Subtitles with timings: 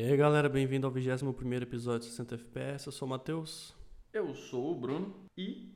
[0.00, 1.28] E aí galera, bem-vindo ao 21
[1.60, 3.76] episódio de 60 FPS, eu sou o Matheus.
[4.14, 5.74] Eu sou o Bruno e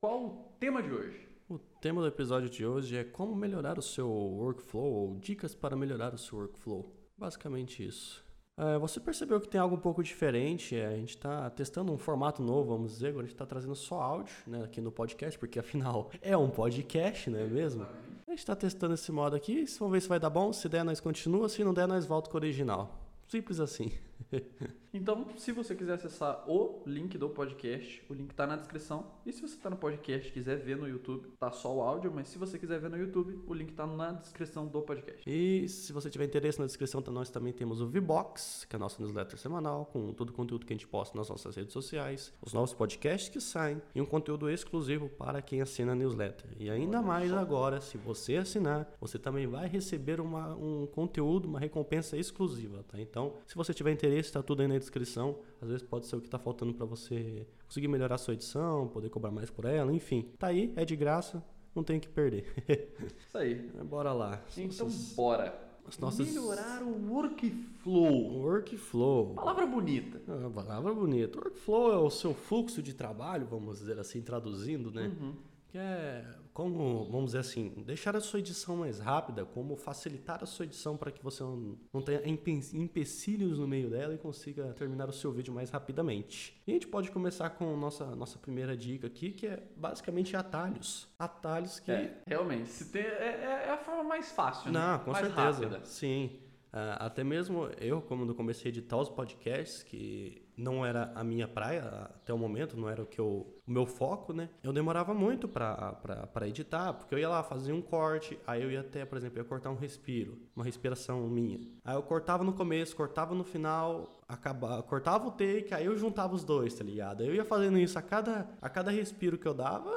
[0.00, 1.28] qual o tema de hoje?
[1.46, 5.76] O tema do episódio de hoje é como melhorar o seu workflow ou dicas para
[5.76, 6.90] melhorar o seu workflow.
[7.18, 8.24] Basicamente isso.
[8.56, 10.74] É, você percebeu que tem algo um pouco diferente?
[10.74, 13.08] É, a gente está testando um formato novo, vamos dizer.
[13.08, 16.48] Agora a gente está trazendo só áudio né, aqui no podcast, porque afinal é um
[16.48, 17.82] podcast, não é mesmo?
[17.82, 20.50] A gente está testando esse modo aqui, vamos ver se vai dar bom.
[20.50, 21.46] Se der, nós continua.
[21.50, 23.03] Se não der, nós volta com o original.
[23.34, 23.90] Simples assim.
[24.92, 29.06] então, se você quiser acessar o link do podcast, o link está na descrição.
[29.24, 32.12] E se você está no podcast e quiser ver no YouTube, tá só o áudio,
[32.14, 35.22] mas se você quiser ver no YouTube, o link está na descrição do podcast.
[35.28, 38.78] E se você tiver interesse na descrição, tá, nós também temos o Vbox, que é
[38.78, 41.72] a nossa newsletter semanal, com todo o conteúdo que a gente posta nas nossas redes
[41.72, 46.50] sociais, os novos podcasts que saem e um conteúdo exclusivo para quem assina a newsletter.
[46.58, 51.58] E ainda mais agora, se você assinar, você também vai receber uma, um conteúdo, uma
[51.58, 53.00] recompensa exclusiva, tá?
[53.00, 55.38] Então, se você tiver interesse, está tudo aí na descrição.
[55.60, 58.88] Às vezes pode ser o que está faltando para você conseguir melhorar a sua edição,
[58.88, 60.30] poder cobrar mais por ela, enfim.
[60.38, 62.52] Tá aí, é de graça, não tem que perder.
[63.18, 63.54] Isso aí.
[63.84, 64.42] Bora lá.
[64.56, 65.12] Então, Nossas...
[65.14, 65.64] bora.
[65.86, 66.26] As nossas...
[66.26, 68.40] Melhorar o workflow.
[68.40, 69.34] Workflow.
[69.34, 70.22] Palavra bonita.
[70.26, 71.38] Ah, palavra bonita.
[71.38, 75.12] Workflow é o seu fluxo de trabalho, vamos dizer assim, traduzindo, né?
[75.20, 75.34] Uhum.
[75.74, 80.46] Que é como, vamos dizer assim, deixar a sua edição mais rápida, como facilitar a
[80.46, 85.08] sua edição para que você não, não tenha empecilhos no meio dela e consiga terminar
[85.08, 86.56] o seu vídeo mais rapidamente.
[86.64, 91.08] E a gente pode começar com nossa nossa primeira dica aqui, que é basicamente atalhos.
[91.18, 91.90] Atalhos que.
[91.90, 94.78] É, realmente, se tem, é, é, a forma mais fácil, né?
[94.78, 95.64] Não, com mais certeza.
[95.64, 95.84] Rápida.
[95.84, 96.38] Sim.
[96.72, 101.48] Uh, até mesmo eu, quando comecei a editar os podcasts, que não era a minha
[101.48, 101.82] praia
[102.14, 104.48] até o momento, não era o que eu, o meu foco, né?
[104.62, 108.80] Eu demorava muito para editar, porque eu ia lá fazer um corte, aí eu ia
[108.80, 111.60] até, por exemplo, eu ia cortar um respiro, uma respiração minha.
[111.84, 116.34] Aí eu cortava no começo, cortava no final, acabava, cortava o take, aí eu juntava
[116.34, 117.22] os dois, tá ligado?
[117.22, 119.90] Eu ia fazendo isso a cada, a cada respiro que eu dava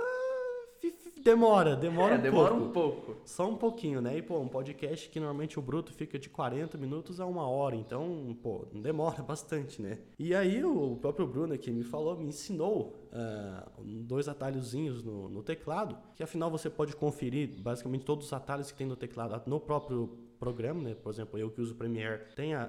[1.24, 2.66] Demora, demora é, um demora pouco.
[2.66, 3.18] um pouco.
[3.26, 4.18] Só um pouquinho, né?
[4.18, 7.76] E, pô, um podcast que normalmente o bruto fica de 40 minutos a uma hora.
[7.76, 10.00] Então, pô, demora bastante, né?
[10.18, 15.44] E aí o próprio Bruno aqui me falou, me ensinou uh, dois atalhozinhos no, no
[15.44, 19.60] teclado, que afinal você pode conferir basicamente todos os atalhos que tem no teclado no
[19.60, 20.96] próprio programa, né?
[20.96, 22.64] Por exemplo, eu que uso o Premiere, tem a,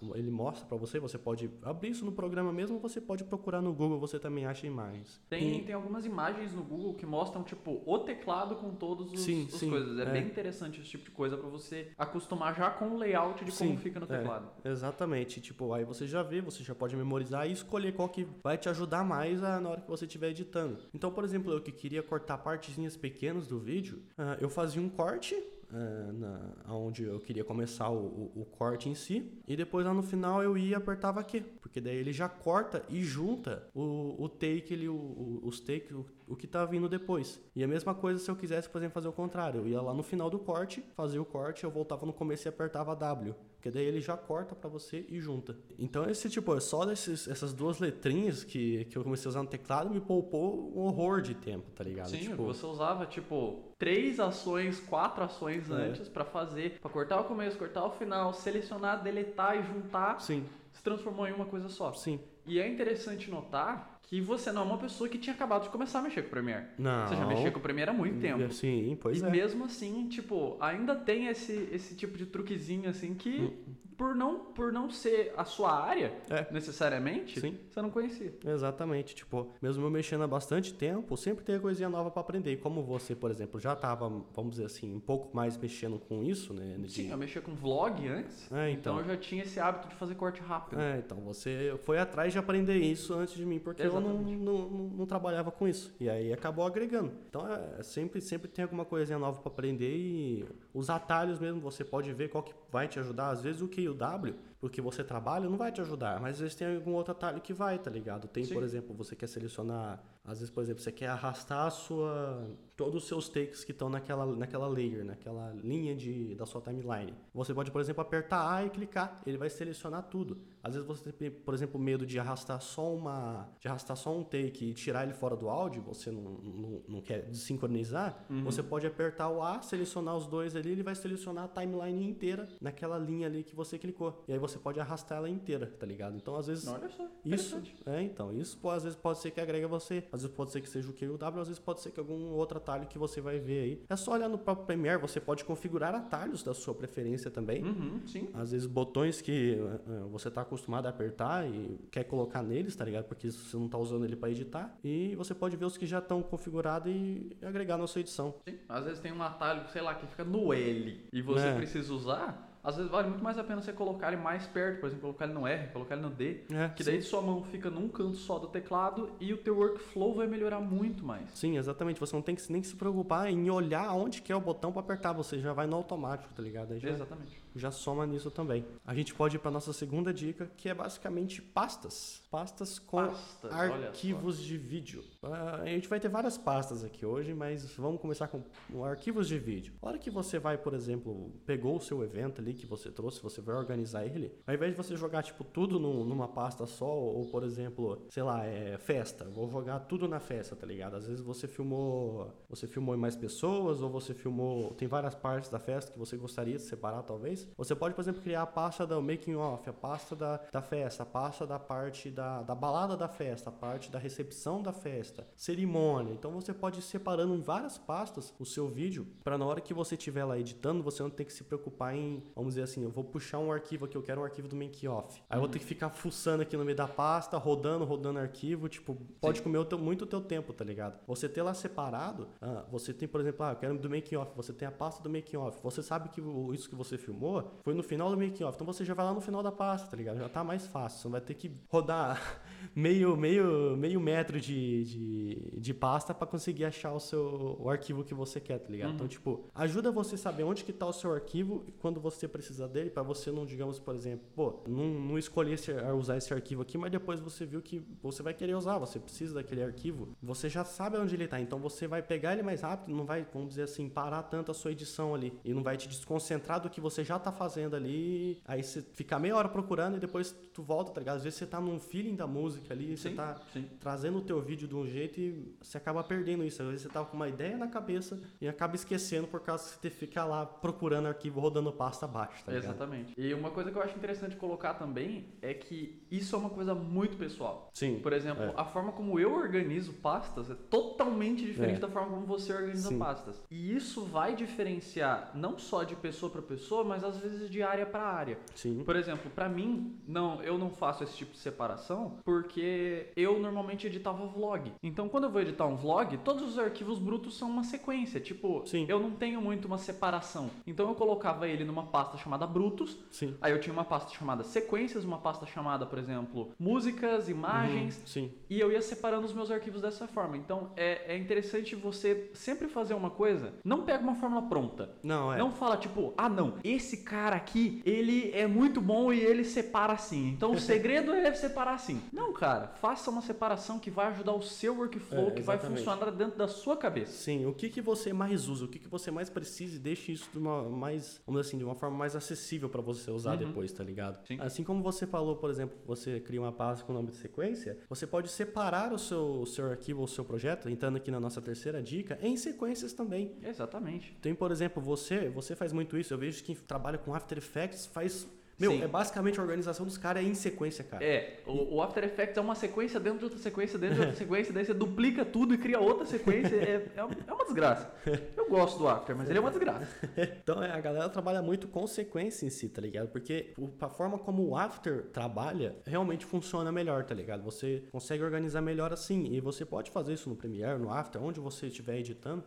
[0.00, 3.62] a ele mostra para você, você pode abrir isso no programa mesmo, você pode procurar
[3.62, 5.20] no Google, você também acha imagens.
[5.28, 5.62] Tem, e...
[5.64, 9.58] tem algumas imagens no Google que mostram tipo o teclado com todos os, sim, os
[9.58, 9.98] sim, coisas.
[9.98, 13.44] É, é, bem interessante esse tipo de coisa para você acostumar já com o layout
[13.44, 14.50] de sim, como fica no é, teclado.
[14.64, 18.56] exatamente, tipo, aí você já vê, você já pode memorizar e escolher qual que vai
[18.58, 20.78] te ajudar mais a, na hora que você estiver editando.
[20.94, 24.88] Então, por exemplo, eu que queria cortar partezinhas pequenas do vídeo, uh, eu fazia um
[24.88, 25.34] corte
[25.72, 29.32] é, na, onde eu queria começar o, o, o, corte em si.
[29.48, 31.40] E depois lá no final eu ia e apertava aqui.
[31.40, 36.04] Porque daí ele já corta e junta o, o take, ele, o, os takes, o,
[36.28, 37.40] o que tá vindo depois.
[37.56, 39.60] E a mesma coisa se eu quisesse, por exemplo, fazer o contrário.
[39.60, 42.50] Eu ia lá no final do corte, fazia o corte, eu voltava no começo e
[42.50, 43.34] apertava W.
[43.62, 45.56] Porque daí ele já corta para você e junta.
[45.78, 49.42] Então esse tipo, é só desses, essas duas letrinhas que, que eu comecei a usar
[49.44, 52.08] no teclado me poupou um horror de tempo, tá ligado?
[52.08, 55.74] Sim, tipo, você usava tipo três ações, quatro ações é.
[55.74, 60.20] antes para fazer, para cortar o começo, cortar o final, selecionar, deletar e juntar.
[60.20, 60.44] Sim.
[60.72, 61.92] Se transformou em uma coisa só.
[61.92, 62.18] Sim.
[62.44, 66.00] E é interessante notar que você não é uma pessoa que tinha acabado de começar
[66.00, 66.66] a mexer com o Premiere.
[66.76, 67.08] Não.
[67.08, 68.52] Você já mexia com o Premiere há muito tempo.
[68.52, 69.26] Sim, pois e é.
[69.26, 73.74] E mesmo assim, tipo, ainda tem esse, esse tipo de truquezinho, assim, que hum.
[73.96, 76.46] por, não, por não ser a sua área, é.
[76.52, 77.58] necessariamente, Sim.
[77.70, 78.34] você não conhecia.
[78.44, 79.14] Exatamente.
[79.14, 82.52] Tipo, mesmo eu mexendo há bastante tempo, sempre tem coisinha nova para aprender.
[82.52, 86.22] E como você, por exemplo, já tava, vamos dizer assim, um pouco mais mexendo com
[86.22, 86.76] isso, né?
[86.78, 86.92] De...
[86.92, 88.52] Sim, eu mexia com vlog antes.
[88.52, 88.92] É, então.
[88.92, 90.78] então eu já tinha esse hábito de fazer corte rápido.
[90.78, 94.01] É, então você foi atrás de aprender isso antes de mim, porque Exatamente.
[94.01, 95.94] eu não, não, não, trabalhava com isso.
[96.00, 97.12] E aí acabou agregando.
[97.28, 101.84] Então é, sempre, sempre tem alguma coisinha nova para aprender e os atalhos mesmo, você
[101.84, 103.30] pode ver qual que vai te ajudar.
[103.30, 106.34] Às vezes o Q e o W, porque você trabalha, não vai te ajudar, mas
[106.34, 108.28] às vezes tem algum outro atalho que vai, tá ligado?
[108.28, 108.54] Tem, Sim.
[108.54, 113.02] por exemplo, você quer selecionar, às vezes, por exemplo, você quer arrastar a sua todos
[113.02, 117.14] os seus takes que estão naquela, naquela layer, naquela linha de, da sua timeline.
[117.34, 120.40] Você pode, por exemplo, apertar A e clicar, ele vai selecionar tudo.
[120.62, 124.24] Às vezes você tem, por exemplo, medo de arrastar só uma, de arrastar só um
[124.24, 128.42] take e tirar ele fora do áudio, você não, não, não quer desincronizar, uhum.
[128.42, 132.48] você pode apertar o A, selecionar os dois ali, ele vai selecionar a timeline inteira
[132.60, 134.22] naquela linha ali que você clicou.
[134.26, 136.16] E aí você pode arrastar ela inteira, tá ligado?
[136.16, 136.66] Então, às vezes.
[136.66, 137.08] Olha só.
[137.24, 137.60] Isso.
[137.86, 138.32] É, então.
[138.32, 140.92] Isso às vezes pode ser que agrega você, às vezes pode ser que seja o
[140.92, 143.38] Q e o W, às vezes pode ser que algum outro atalho que você vai
[143.38, 143.82] ver aí.
[143.88, 147.64] É só olhar no próprio Premiere, você pode configurar atalhos da sua preferência também.
[147.64, 148.28] Uhum, sim.
[148.34, 149.56] Às vezes botões que
[149.86, 153.04] uh, você tá acostumado a apertar e quer colocar neles, tá ligado?
[153.06, 154.76] Porque você não tá usando ele para editar.
[154.84, 158.34] E você pode ver os que já estão configurados e agregar na sua edição.
[158.46, 158.58] Sim.
[158.68, 161.54] Às vezes tem um atalho, sei lá, que fica no L e você É.
[161.54, 162.51] precisa usar.
[162.64, 165.24] Às vezes vale muito mais a pena você colocar ele mais perto, por exemplo, colocar
[165.24, 168.16] ele no R, colocar ele no D, É, que daí sua mão fica num canto
[168.16, 171.28] só do teclado e o teu workflow vai melhorar muito mais.
[171.34, 171.98] Sim, exatamente.
[171.98, 174.80] Você não tem que nem se preocupar em olhar onde que é o botão para
[174.80, 175.12] apertar.
[175.12, 176.78] Você já vai no automático, tá ligado?
[176.78, 177.41] Já, Exatamente.
[177.54, 178.64] Já soma nisso também.
[178.84, 182.22] A gente pode ir para nossa segunda dica, que é basicamente pastas.
[182.30, 185.04] Pastas com Pastas, arquivos de vídeo.
[185.22, 189.28] Ah, a gente vai ter várias pastas aqui hoje, mas vamos começar com com arquivos
[189.28, 189.74] de vídeo.
[189.82, 193.22] A hora que você vai, por exemplo, pegou o seu evento ali que você trouxe,
[193.22, 196.86] você vai organizar ele, ao invés de você jogar tipo tudo num- numa pasta só,
[196.90, 200.96] ou por exemplo, sei lá, é festa, vou jogar tudo na festa, tá ligado?
[200.96, 205.50] Às vezes você filmou, você filmou em mais pessoas, ou você filmou, tem várias partes
[205.50, 207.41] da festa que você gostaria de separar talvez.
[207.56, 211.02] Você pode, por exemplo, criar a pasta do making off, a pasta da, da festa,
[211.02, 215.26] a pasta da parte da, da balada da festa, a parte da recepção da festa,
[215.36, 216.12] cerimônia.
[216.12, 219.74] Então você pode ir separando em várias pastas o seu vídeo para na hora que
[219.74, 222.90] você estiver lá editando, você não ter que se preocupar em, vamos dizer assim, eu
[222.90, 225.22] vou puxar um arquivo aqui, eu quero um arquivo do make off.
[225.28, 228.68] Aí eu vou ter que ficar fuçando aqui no meio da pasta, rodando, rodando arquivo,
[228.68, 230.98] tipo, pode comer o teu- muito o teu tempo, tá ligado?
[231.06, 234.32] Você ter lá separado, ah, você tem, por exemplo, ah, eu quero do make off,
[234.36, 235.58] você tem a pasta do make off.
[235.62, 236.20] Você sabe que
[236.54, 237.31] isso que você filmou
[237.62, 238.56] foi no final do make off.
[238.56, 240.18] Então você já vai lá no final da pasta, tá ligado?
[240.18, 240.98] Já tá mais fácil.
[240.98, 242.20] Você não vai ter que rodar
[242.74, 248.04] meio, meio, meio metro de, de, de pasta para conseguir achar o seu o arquivo
[248.04, 248.94] que você quer, tá ligado?
[248.94, 252.26] Então, tipo, ajuda você a saber onde que tá o seu arquivo e quando você
[252.26, 255.58] precisa dele, para você não, digamos, por exemplo, pô, não, não escolher
[255.98, 259.34] usar esse arquivo aqui, mas depois você viu que você vai querer usar, você precisa
[259.34, 262.94] daquele arquivo, você já sabe onde ele tá, então você vai pegar ele mais rápido,
[262.94, 265.88] não vai, vamos dizer assim, parar tanto a sua edição ali e não vai te
[265.88, 270.00] desconcentrar do que você já tá fazendo ali, aí você fica meia hora procurando e
[270.00, 271.16] depois tu volta, tá ligado?
[271.16, 273.68] Às vezes você tá num feeling da música ali, você Sim, tá sim.
[273.80, 276.60] trazendo o teu vídeo de um jeito e você acaba perdendo isso.
[276.62, 279.80] Às vezes você tá com uma ideia na cabeça e acaba esquecendo por causa que
[279.80, 282.70] você fica lá procurando arquivo rodando pasta abaixo, tá ligado?
[282.70, 283.14] Exatamente.
[283.16, 286.74] E uma coisa que eu acho interessante colocar também é que isso é uma coisa
[286.74, 287.70] muito pessoal.
[287.72, 288.00] Sim.
[288.00, 288.52] Por exemplo, É.
[288.56, 291.80] a forma como eu organizo pastas é totalmente diferente É.
[291.80, 292.98] da forma como você organiza Sim.
[292.98, 293.42] pastas.
[293.50, 297.86] E isso vai diferenciar não só de pessoa para pessoa, mas às vezes de área
[297.86, 298.38] para área.
[298.54, 298.82] Sim.
[298.84, 303.86] Por exemplo, pra mim, não, eu não faço esse tipo de separação porque eu normalmente
[303.86, 304.72] editava vlog.
[304.82, 308.20] Então, quando eu vou editar um vlog, todos os arquivos brutos são uma sequência.
[308.20, 308.86] Tipo, Sim.
[308.88, 310.50] eu não tenho muito uma separação.
[310.66, 312.96] Então, eu colocava ele numa pasta chamada brutos.
[313.10, 313.36] Sim.
[313.40, 317.96] Aí eu tinha uma pasta chamada sequências, uma pasta chamada, por exemplo, músicas, imagens.
[317.98, 318.30] Uhum, Sim.
[318.48, 320.36] E eu ia separando os meus arquivos dessa forma.
[320.36, 323.52] Então é, é interessante você sempre fazer uma coisa.
[323.64, 324.90] Não pega uma fórmula pronta.
[325.02, 325.38] Não, é.
[325.38, 329.92] Não fala tipo, ah não, esse cara aqui, ele é muito bom e ele separa
[329.92, 330.28] assim.
[330.28, 332.00] Então o segredo é separar assim.
[332.12, 336.10] Não, cara, faça uma separação que vai ajudar o seu workflow, É, que vai funcionar
[336.10, 337.12] dentro da sua cabeça.
[337.12, 340.12] Sim, o que, que você mais usa, o que, que você mais precisa e deixe
[340.12, 343.36] isso de uma mais, vamos dizer assim, de uma forma mais acessível para você usar
[343.36, 344.24] depois, tá ligado?
[344.26, 344.38] Sim.
[344.40, 348.06] Assim como você falou, por exemplo, você cria uma pasta com nome de sequência, você
[348.06, 351.40] pode separar o seu, o seu arquivo ou o seu projeto, entrando aqui na nossa
[351.40, 353.32] terceira dica, em sequências também.
[353.42, 354.16] Exatamente.
[354.20, 357.86] Tem, por exemplo, você, você faz muito isso, eu vejo que trabalha com After Effects
[357.86, 358.26] faz
[358.58, 358.82] Meu, Sim.
[358.82, 361.04] é basicamente a organização dos caras é em sequência, cara.
[361.04, 364.16] É, o, o After Effects é uma sequência dentro de outra sequência, dentro de outra
[364.18, 366.54] sequência, daí você duplica tudo e cria outra sequência.
[366.56, 367.90] É, é, uma- é uma desgraça.
[368.36, 369.86] Eu gosto do After, mas ele é uma desgraça.
[370.42, 373.08] Então é, a galera trabalha muito com sequência em si, tá ligado?
[373.08, 377.42] Porque a forma como o After trabalha realmente funciona melhor, tá ligado?
[377.44, 379.32] Você consegue organizar melhor assim.
[379.32, 382.44] E você pode fazer isso no Premiere, no After, onde você estiver editando.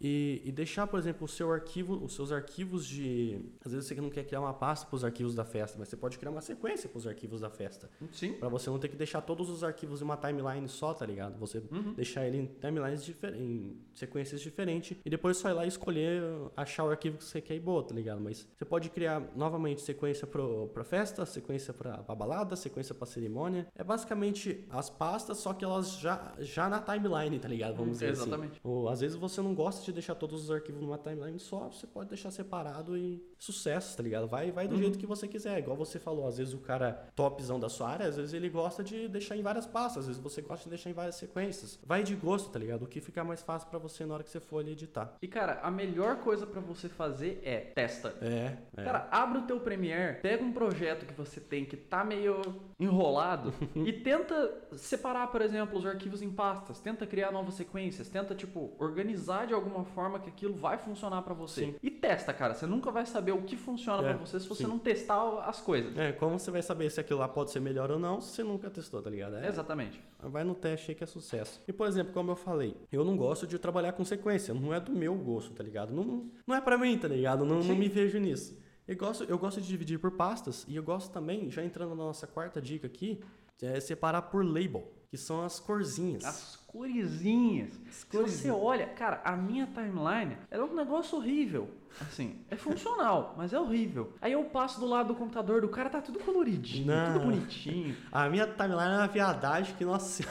[0.00, 3.38] E, e deixar, por exemplo, o seu arquivo, os seus arquivos de.
[3.64, 5.96] Às vezes você não quer criar uma pasta para os arquivos da festa, mas você
[5.96, 7.88] pode criar uma sequência para os arquivos da festa.
[8.12, 8.34] Sim.
[8.34, 11.38] Pra você não ter que deixar todos os arquivos em uma timeline só, tá ligado?
[11.38, 11.62] Você
[11.96, 16.22] deixar ele em timelines diferentes, em sequências diferentes, e depois só ir lá e escolher,
[16.56, 18.20] achar o arquivo que você quer e boa, tá ligado?
[18.20, 23.06] Mas você pode criar novamente sequência pro, pra festa, sequência pra, pra balada, sequência pra
[23.06, 23.66] cerimônia.
[23.74, 27.76] É basicamente as pastas, só que elas já, já na timeline, tá ligado?
[27.76, 28.52] Vamos dizer Exatamente.
[28.52, 28.60] assim.
[28.62, 31.86] Ou às vezes você não gosta de deixar todos os arquivos numa timeline só, você
[31.86, 34.26] pode deixar separado e sucesso, tá ligado?
[34.26, 35.58] Vai, vai do jeito que você quiser.
[35.58, 38.82] Igual você falou, às vezes o cara topzão da sua área, às vezes ele gosta
[38.82, 41.78] de deixar em várias pastas, às vezes você gosta de deixar em várias sequências.
[41.84, 42.84] Vai de gosto, tá ligado?
[42.84, 45.14] O que ficar mais fácil para você na hora que você for ali editar.
[45.20, 48.14] E cara, a melhor coisa para você fazer é testa.
[48.20, 48.84] É, é.
[48.84, 52.40] Cara, abre o teu Premiere, pega um projeto que você tem que tá meio
[52.78, 58.34] enrolado e tenta separar, por exemplo, os arquivos em pastas, tenta criar novas sequências, tenta
[58.34, 61.66] tipo organizar de alguma forma que aquilo vai funcionar para você.
[61.66, 61.74] Sim.
[61.82, 64.62] E testa, cara, você nunca vai saber o que funciona É, pra você se você
[64.64, 64.68] sim.
[64.68, 65.96] não testar as coisas.
[65.96, 68.42] É, como você vai saber se aquilo lá pode ser melhor ou não se você
[68.44, 69.36] nunca testou, tá ligado?
[69.36, 70.00] É, Exatamente.
[70.20, 71.62] Vai no teste aí que é sucesso.
[71.68, 74.52] E, por exemplo, como eu falei, eu não gosto de trabalhar com sequência.
[74.54, 75.92] Não é do meu gosto, tá ligado?
[75.94, 77.44] Não, não é pra mim, tá ligado?
[77.44, 78.58] Não, não me vejo nisso.
[78.88, 81.96] Eu gosto, eu gosto de dividir por pastas e eu gosto também, já entrando na
[81.96, 83.18] nossa quarta dica aqui,
[83.62, 86.24] é separar por label, que são as corzinhas.
[86.24, 87.70] As coresinhas.
[87.88, 91.70] As Se você olha, cara, a minha timeline ela é um negócio horrível.
[91.98, 94.12] Assim, é funcional, mas é horrível.
[94.20, 97.14] Aí eu passo do lado do computador do cara, tá tudo coloridinho, Não.
[97.14, 97.96] tudo bonitinho.
[98.12, 100.22] A minha timeline é uma viadagem que, nossa,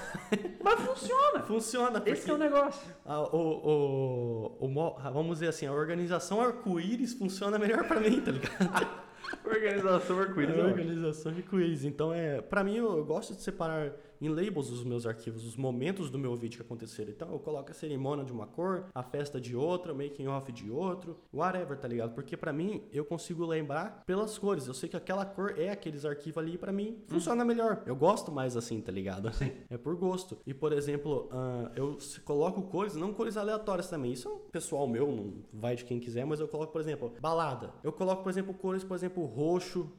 [0.63, 1.39] Mas funciona.
[1.47, 2.03] funciona.
[2.05, 2.87] Esse que é o negócio.
[3.03, 8.21] a- o, o, o mo- vamos dizer assim, a organização arco-íris funciona melhor pra mim,
[8.21, 9.04] tá ligado?
[9.45, 10.55] Organização arco-íris.
[10.55, 11.83] É é organização de quiz.
[11.83, 13.91] Então, é, para mim, eu, eu gosto de separar
[14.21, 17.11] em labels os meus arquivos, os momentos do meu vídeo que aconteceram.
[17.11, 20.51] Então, eu coloco a cerimônia de uma cor, a festa de outra, o making off
[20.51, 22.13] de outro, whatever, tá ligado?
[22.13, 24.67] Porque pra mim, eu consigo lembrar pelas cores.
[24.67, 27.83] Eu sei que aquela cor é aqueles arquivos ali e pra mim funciona melhor.
[27.85, 29.29] Eu gosto mais assim, tá ligado?
[29.69, 30.37] É por gosto.
[30.45, 34.11] E, por exemplo, ah, eu coloco cores, não cores aleatórias também.
[34.11, 37.13] Isso é um pessoal meu, não vai de quem quiser, mas eu coloco, por exemplo,
[37.19, 37.73] balada.
[37.83, 39.89] Eu coloco, por exemplo, cores, por exemplo, roxo,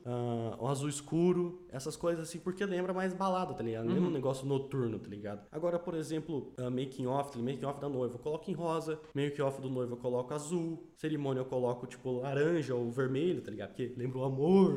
[0.61, 3.88] um azul escuro, essas coisas assim, porque lembra mais balada, tá ligado?
[3.88, 5.47] Lembra um negócio noturno, tá ligado?
[5.51, 9.43] Agora, por exemplo, ah, making off, making off da noiva, eu coloco em rosa, making
[9.43, 13.69] off do noivo eu coloco azul, cerimônia eu coloco tipo laranja ou vermelho, tá ligado?
[13.69, 14.75] Porque lembra o amor.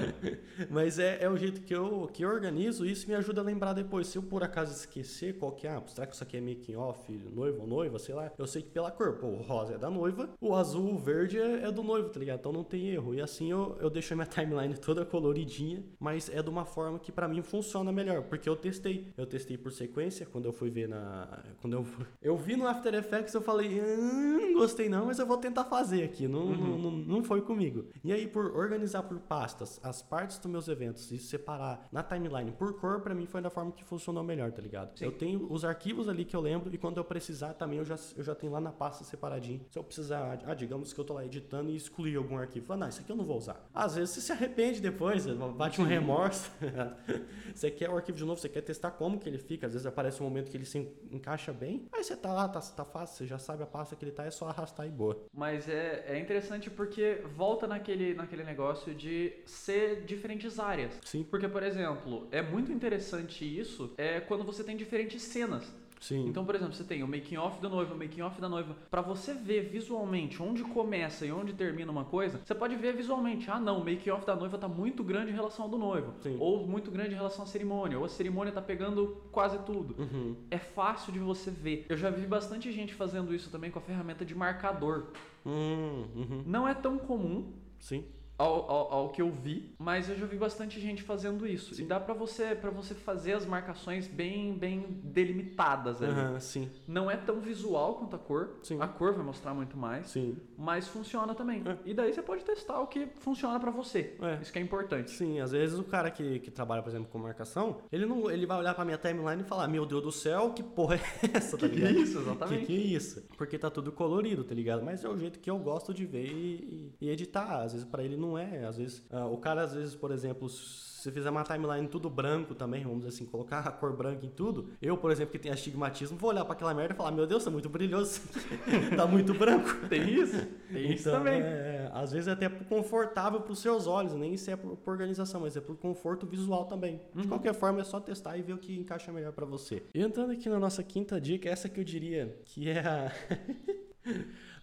[0.70, 3.44] Mas é, é o jeito que eu, que eu organizo e isso me ajuda a
[3.44, 4.06] lembrar depois.
[4.06, 6.76] Se eu por acaso esquecer qual que é, ah, será que isso aqui é making
[6.76, 9.78] off, noivo ou noiva, sei lá, eu sei que pela cor, pô, o rosa é
[9.78, 12.40] da noiva, o azul, o verde é, é do noivo, tá ligado?
[12.40, 13.14] Então não tem erro.
[13.14, 16.98] E assim eu, eu deixo a minha timeline toda coloridinha, mas é de uma forma
[16.98, 19.12] que pra mim funciona melhor, porque eu testei.
[19.16, 21.42] Eu testei por sequência, quando eu fui ver na.
[21.60, 21.86] Quando eu,
[22.22, 25.64] eu vi no After Effects, eu falei, "Ah, não gostei não, mas eu vou tentar
[25.64, 26.26] fazer aqui.
[26.28, 27.86] Não, não, não, não foi comigo.
[28.04, 32.52] E aí, por organizar por pastas as partes dos meus eventos e separar na timeline
[32.52, 34.98] por cor, pra mim foi da forma que funcionou melhor, tá ligado?
[34.98, 35.04] Sim.
[35.04, 37.96] Eu tenho os arquivos ali que eu lembro e quando eu precisar também eu já,
[38.16, 39.64] eu já tenho lá na pasta separadinho.
[39.70, 42.80] Se eu precisar, ah, digamos que eu tô lá editando e excluir algum arquivo, fala,
[42.80, 43.68] não, isso aqui eu não vou usar.
[43.74, 46.50] Às vezes você se arrepende depois, bate um remorso.
[47.54, 49.66] você quer o arquivo de novo, você quer testar como que ele fica.
[49.66, 50.78] Às vezes aparece um momento que ele se
[51.10, 51.86] encaixa bem.
[51.92, 54.24] Aí você tá lá, tá, tá fácil, você já sabe a pasta que ele tá,
[54.24, 55.24] é só arrastar e boa.
[55.32, 60.98] Mas é, é interessante porque volta naquele, naquele negócio de ser diferentes áreas.
[61.04, 61.24] Sim.
[61.24, 65.64] Porque, por exemplo, é muito interessante isso é quando você tem diferentes cenas.
[66.00, 66.26] Sim.
[66.26, 68.74] Então, por exemplo, você tem o making off da noiva, o making off da noiva.
[68.90, 73.50] Pra você ver visualmente onde começa e onde termina uma coisa, você pode ver visualmente.
[73.50, 76.14] Ah, não, o making off da noiva tá muito grande em relação ao do noivo,
[76.22, 76.38] Sim.
[76.40, 79.94] ou muito grande em relação à cerimônia, ou a cerimônia tá pegando quase tudo.
[79.98, 80.34] Uhum.
[80.50, 81.84] É fácil de você ver.
[81.88, 85.08] Eu já vi bastante gente fazendo isso também com a ferramenta de marcador.
[85.44, 86.42] Hum, uhum.
[86.46, 88.04] Não é tão comum, Sim.
[88.40, 91.80] Ao, ao, ao que eu vi, mas eu já vi bastante gente fazendo isso.
[91.80, 96.12] E dá pra você para você fazer as marcações bem bem delimitadas ali.
[96.12, 96.70] Aham, sim.
[96.86, 98.58] Não é tão visual quanto a cor.
[98.62, 98.78] Sim.
[98.80, 100.36] A cor vai mostrar muito mais, Sim.
[100.56, 101.62] mas funciona também.
[101.66, 101.76] É.
[101.84, 104.16] E daí você pode testar o que funciona pra você.
[104.20, 104.38] É.
[104.42, 105.10] Isso que é importante.
[105.10, 108.46] Sim, às vezes o cara que, que trabalha, por exemplo, com marcação, ele não ele
[108.46, 111.00] vai olhar pra minha timeline e falar, meu Deus do céu, que porra é
[111.36, 111.96] essa, tá Que que ligado?
[111.96, 112.66] é isso, Que exatamente.
[112.66, 113.22] que é isso?
[113.36, 114.82] Porque tá tudo colorido, tá ligado?
[114.84, 117.62] Mas é o jeito que eu gosto de ver e, e- e editar.
[117.62, 118.64] Às vezes pra ele não é.
[118.64, 122.54] Às vezes, ah, o cara, às vezes, por exemplo, se fizer uma timeline tudo branco
[122.54, 124.68] também, vamos dizer assim, colocar a cor branca em tudo.
[124.82, 127.42] Eu, por exemplo, que tenho astigmatismo, vou olhar pra aquela merda e falar, meu Deus,
[127.44, 128.20] tá muito brilhoso.
[128.96, 129.88] tá muito branco.
[129.88, 130.46] Tem isso?
[130.70, 131.40] Tem isso Então, também.
[131.40, 134.90] É, às vezes é até confortável para os seus olhos, nem se é por, por
[134.92, 137.00] organização, mas é por conforto visual também.
[137.14, 137.28] De Uhum.
[137.28, 139.82] qualquer forma, é só testar e ver o que encaixa melhor para você.
[139.94, 143.12] E entrando aqui na nossa quinta dica, essa que eu diria que é a,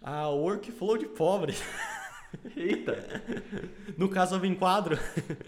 [0.02, 1.54] a workflow de pobre.
[2.56, 3.22] Eita.
[3.96, 4.96] No caso, eu me enquadro.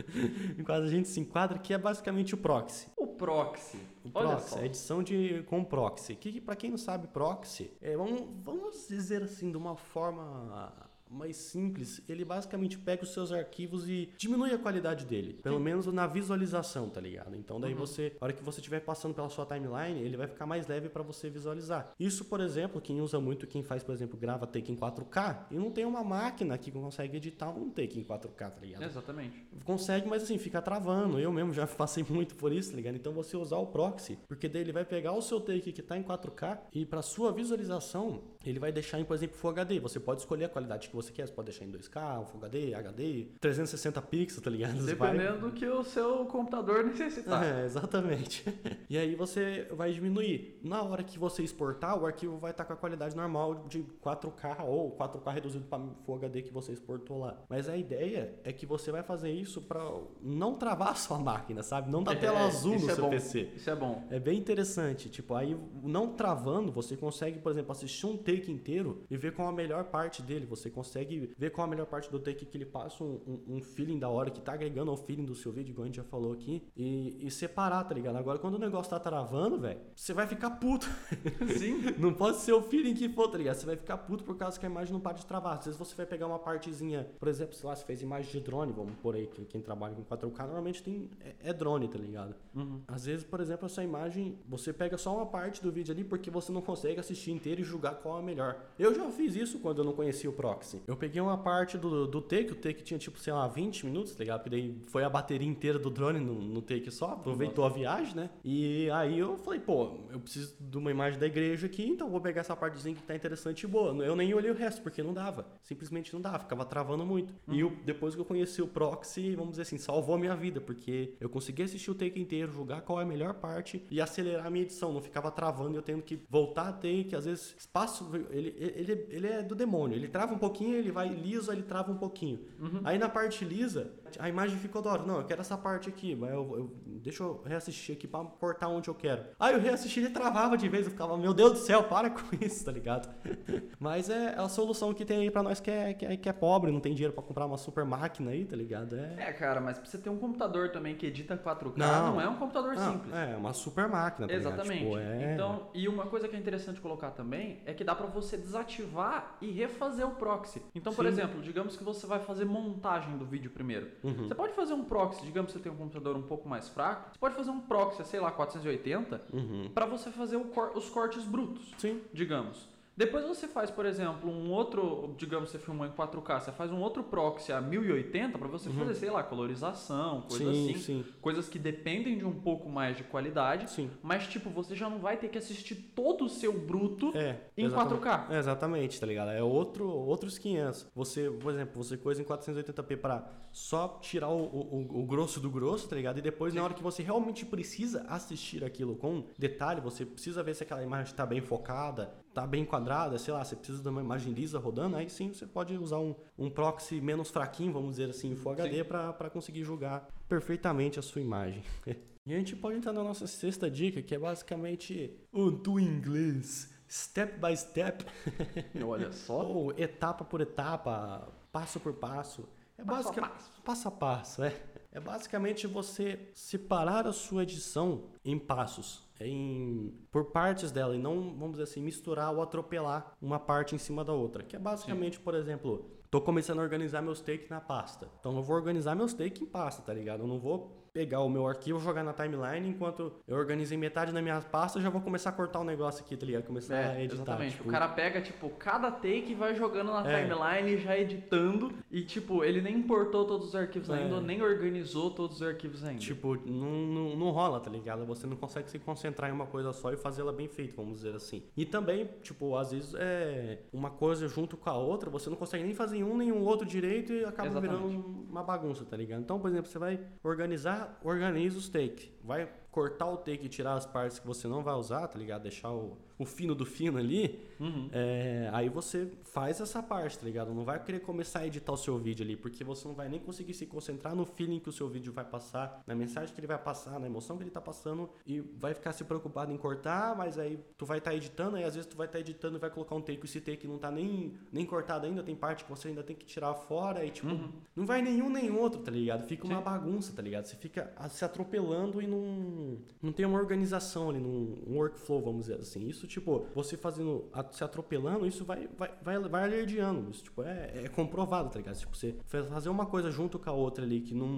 [0.59, 2.89] enquadro, a gente se enquadra, que é basicamente o proxy.
[2.97, 3.79] O proxy.
[4.05, 4.59] O Olha proxy, só.
[4.59, 6.15] a edição de, com proxy.
[6.17, 10.90] Que, que para quem não sabe, proxy, é, vamos, vamos dizer assim, de uma forma
[11.11, 15.35] mais simples, ele basicamente pega os seus arquivos e diminui a qualidade dele.
[15.43, 15.63] Pelo Sim.
[15.63, 17.35] menos na visualização, tá ligado?
[17.37, 17.81] Então daí Uhum.
[17.81, 20.89] você, a hora que você estiver passando pela sua timeline, ele vai ficar mais leve
[20.89, 21.93] para você visualizar.
[21.99, 25.57] Isso, por exemplo, quem usa muito, quem faz, por exemplo, grava take em 4K e
[25.57, 28.83] não tem uma máquina que consegue editar um take em 4K, tá ligado?
[28.85, 29.47] Exatamente.
[29.65, 31.19] Consegue, mas assim, fica travando.
[31.19, 32.95] Eu mesmo já passei muito por isso, tá ligado?
[32.97, 35.97] Então você usar o proxy, porque daí ele vai pegar o seu take que tá
[35.97, 39.79] em 4K e para sua visualização, ele vai deixar em, por exemplo, Full HD.
[39.81, 42.75] Você pode escolher a qualidade que você quer, você pode deixar em 2K, Full HD,
[42.75, 44.77] HD, 360 pixels, tá ligado?
[44.81, 47.45] Você vai- Dependendo do que o seu computador necessitar.
[47.45, 48.45] é, exatamente.
[48.89, 50.59] E aí você vai diminuir.
[50.63, 54.65] Na hora que você exportar, o arquivo vai estar com a qualidade normal de 4K
[54.65, 57.43] ou 4K reduzido para Full HD que você exportou lá.
[57.49, 59.81] Mas a ideia é que você vai fazer isso para
[60.23, 61.91] não travar a sua máquina, sabe?
[61.91, 63.11] Não dar tela É, azul isso no é seu bom.
[63.11, 63.49] PC.
[63.57, 64.07] Isso é bom.
[64.11, 69.05] É bem interessante, tipo, aí não travando, você consegue, por exemplo, assistir um take inteiro
[69.11, 70.47] e ver qual a melhor parte dele.
[70.47, 70.90] Você consegue
[71.37, 74.09] ver qual a melhor parte do take que ele passa um, um- um feeling da
[74.09, 76.63] hora, que tá agregando ao feeling do seu vídeo, igual a gente já falou aqui,
[76.77, 78.17] e, e separar, tá ligado?
[78.17, 80.87] Agora, quando o negócio tá travando, velho, você vai ficar puto.
[81.59, 81.81] Sim.
[81.99, 83.57] Não pode ser o feeling que for, tá ligado?
[83.57, 85.59] Você vai ficar puto por causa que a imagem não para de travar.
[85.59, 88.41] Às vezes você vai pegar uma partezinha, por exemplo, sei lá, você fez imagem de
[88.41, 91.99] drone, vamos por aí, que quem trabalha com 4K normalmente tem, é, é drone, tá
[91.99, 92.35] ligado?
[92.55, 92.81] Uhum.
[92.89, 96.31] Às vezes, por exemplo, essa imagem, você pega só uma parte do vídeo ali porque
[96.31, 98.61] você não consegue assistir inteiro e julgar qual é a melhor.
[98.79, 100.80] Eu já fiz isso quando eu não conhecia o proxy.
[100.87, 104.15] Eu peguei uma parte do, do take, o take tinha tipo, sei lá, 20 minutos,
[104.15, 104.43] tá ligado?
[104.43, 108.15] Porque daí foi a bateria inteira do drone no, no take só, aproveitou a viagem,
[108.15, 108.31] né?
[108.45, 112.21] E aí eu falei, pô, eu preciso de uma imagem da igreja aqui, então vou
[112.21, 113.93] pegar essa partezinha que tá interessante e boa.
[114.05, 115.47] Eu nem olhei o resto, porque não dava.
[115.63, 117.35] Simplesmente não dava, ficava travando muito.
[117.49, 120.61] E eu, depois que eu conheci o proxy, vamos dizer assim, salvou a minha vida,
[120.61, 124.47] porque eu consegui assistir o take inteiro, julgar qual é a melhor parte e acelerar
[124.47, 124.93] a minha edição.
[124.93, 129.07] Não ficava travando e eu tendo que voltar a take, às vezes espaço, ele, ele,
[129.11, 129.97] ele é do demônio.
[129.97, 132.41] Ele trava um pouquinho, ele vai liso, ele trava um pouquinho.
[132.85, 135.03] Aí na parte lisa, a imagem ficou da hora.
[135.03, 138.69] Não, eu quero essa parte aqui, mas eu, eu- deixa eu reassistir aqui pra cortar
[138.69, 139.25] onde eu quero.
[139.39, 142.21] Aí eu reassisti ele travava de vez, eu ficava, meu Deus do céu, para com
[142.45, 143.09] isso, tá ligado?
[143.79, 146.33] Mas é a solução que tem aí pra nós que é, que é, que é
[146.33, 148.97] pobre, não tem dinheiro pra comprar uma super máquina aí, tá ligado?
[148.97, 149.15] É.
[149.19, 152.13] É, cara, mas pra você ter um computador também que edita 4K, Não.
[152.15, 153.13] não, é um computador Ah, simples.
[153.15, 154.35] É, uma super máquina, tá?
[154.35, 154.85] Exatamente.
[154.85, 155.35] Tipo, é...
[155.35, 159.37] Então, e uma coisa que é interessante colocar também é que dá pra você desativar
[159.41, 160.63] e refazer o proxy.
[160.75, 161.11] Então, por Sim.
[161.13, 163.91] exemplo, digamos que você vai fazer montagem do vídeo primeiro.
[164.03, 164.29] Uhum.
[164.29, 167.11] Você pode fazer um proxy, digamos que você tem um computador um pouco mais fraco,
[167.13, 169.71] você pode fazer um proxy, sei lá, 480, Uhum.
[169.75, 172.01] pra você fazer cor- os cortes brutos, Sim.
[172.13, 172.67] digamos.
[172.97, 176.81] Depois você faz, por exemplo, um outro, digamos, você filmou em 4K, você faz um
[176.81, 180.53] outro proxy a 1080 pra você fazer, sei lá, colorização, coisa Uhum.
[180.53, 183.71] sim, assim, sim, coisas que dependem de um pouco mais de qualidade.
[183.71, 183.91] sim.
[184.03, 187.37] Mas, tipo, você já não vai ter que assistir todo o seu bruto É.
[187.57, 188.01] em exatamente.
[188.03, 188.27] 4K.
[188.35, 189.31] É, exatamente, tá ligado?
[189.31, 190.87] É outro, outros 500.
[190.95, 195.51] Você, por exemplo, você coisa em 480p pra só tirar o, o, o grosso do
[195.51, 196.19] grosso, tá ligado?
[196.19, 200.55] E depois, na hora que você realmente precisa assistir aquilo com detalhe, você precisa ver
[200.55, 204.01] se aquela imagem tá bem focada, tá bem enquadrada, sei lá, você precisa de uma
[204.01, 208.11] imagem lisa rodando, aí sim você pode usar um, um proxy menos fraquinho, vamos dizer
[208.11, 211.63] assim, Full HD pra conseguir julgar perfeitamente a sua imagem.
[212.27, 216.71] E a gente pode entrar na nossa sexta dica, que é basicamente o do inglês.
[216.89, 218.05] Step by step.
[218.87, 219.43] Olha só.
[219.47, 222.47] Ou etapa por etapa, passo por passo.
[222.77, 223.63] É Passo a passo.
[223.65, 224.55] passo a passo, é.
[224.93, 231.35] É basicamente você separar a sua edição em passos, em por partes dela e não,
[231.37, 234.43] vamos dizer assim, misturar ou atropelar uma parte em cima da outra.
[234.43, 238.09] Que é basicamente, por exemplo, tô começando a organizar meus takes na pasta.
[238.19, 240.21] Então eu vou organizar meus takes em pasta, tá ligado?
[240.21, 244.21] Eu não vou pegar o meu arquivo, jogar na timeline, enquanto eu organizei metade da
[244.21, 246.45] minha pasta, eu já vou começar a cortar o negócio aqui, tá ligado?
[246.45, 247.15] Começar a É, editar.
[247.23, 247.57] exatamente.
[247.57, 250.23] tipo, O cara pega, tipo, cada take e vai jogando na É.
[250.23, 251.73] timeline, já editando.
[251.91, 253.95] E, tipo, ele nem importou todos os arquivos É.
[253.95, 256.01] ainda, nem organizou todos os arquivos ainda.
[256.01, 258.05] Tipo, não, não, não rola, tá ligado?
[258.07, 261.15] Você não consegue se concentrar em uma coisa só e fazê-la bem feita, vamos dizer
[261.15, 261.43] assim.
[261.57, 265.65] E também, tipo, às vezes é uma coisa junto com a outra, você não consegue
[265.65, 267.79] nem fazer um nem o outro direito e acaba Exatamente.
[267.83, 269.21] virando uma bagunça, tá ligado?
[269.21, 272.11] Então, por exemplo, você vai organizar, organiza os takes.
[272.23, 275.43] Vai cortar o take e tirar as partes que você não vai usar, tá ligado?
[275.43, 277.41] Deixar o, o fino do fino ali.
[277.59, 277.89] Uhum.
[277.93, 280.53] É, aí você faz essa parte, tá ligado?
[280.53, 283.19] Não vai querer começar a editar o seu vídeo ali, porque você não vai nem
[283.19, 286.47] conseguir se concentrar no feeling que o seu vídeo vai passar, na mensagem que ele
[286.47, 290.15] vai passar, na emoção que ele tá passando, e vai ficar se preocupado em cortar,
[290.15, 292.69] mas aí tu vai estar editando, aí às vezes tu vai estar editando e vai
[292.69, 295.71] colocar um take, e esse take não tá nem, nem cortado ainda, tem parte que
[295.71, 297.49] você ainda tem que tirar fora, e tipo, Uhum.
[297.75, 299.27] não vai nenhum nem outro, tá ligado?
[299.27, 299.65] Fica uma Sim.
[299.65, 300.45] bagunça, tá ligado?
[300.45, 305.23] Você fica ah, se atropelando e não, não tem uma organização ali, num um workflow,
[305.23, 305.87] vamos dizer assim.
[305.89, 310.11] Isso, tipo, você fazendo, se atropelando, isso vai, vai, vai, vai alerdiando.
[310.11, 311.77] Isso, tipo, é, é comprovado, tá ligado?
[311.79, 314.29] Tipo, você fa- fazer uma coisa junto com a outra ali, que não,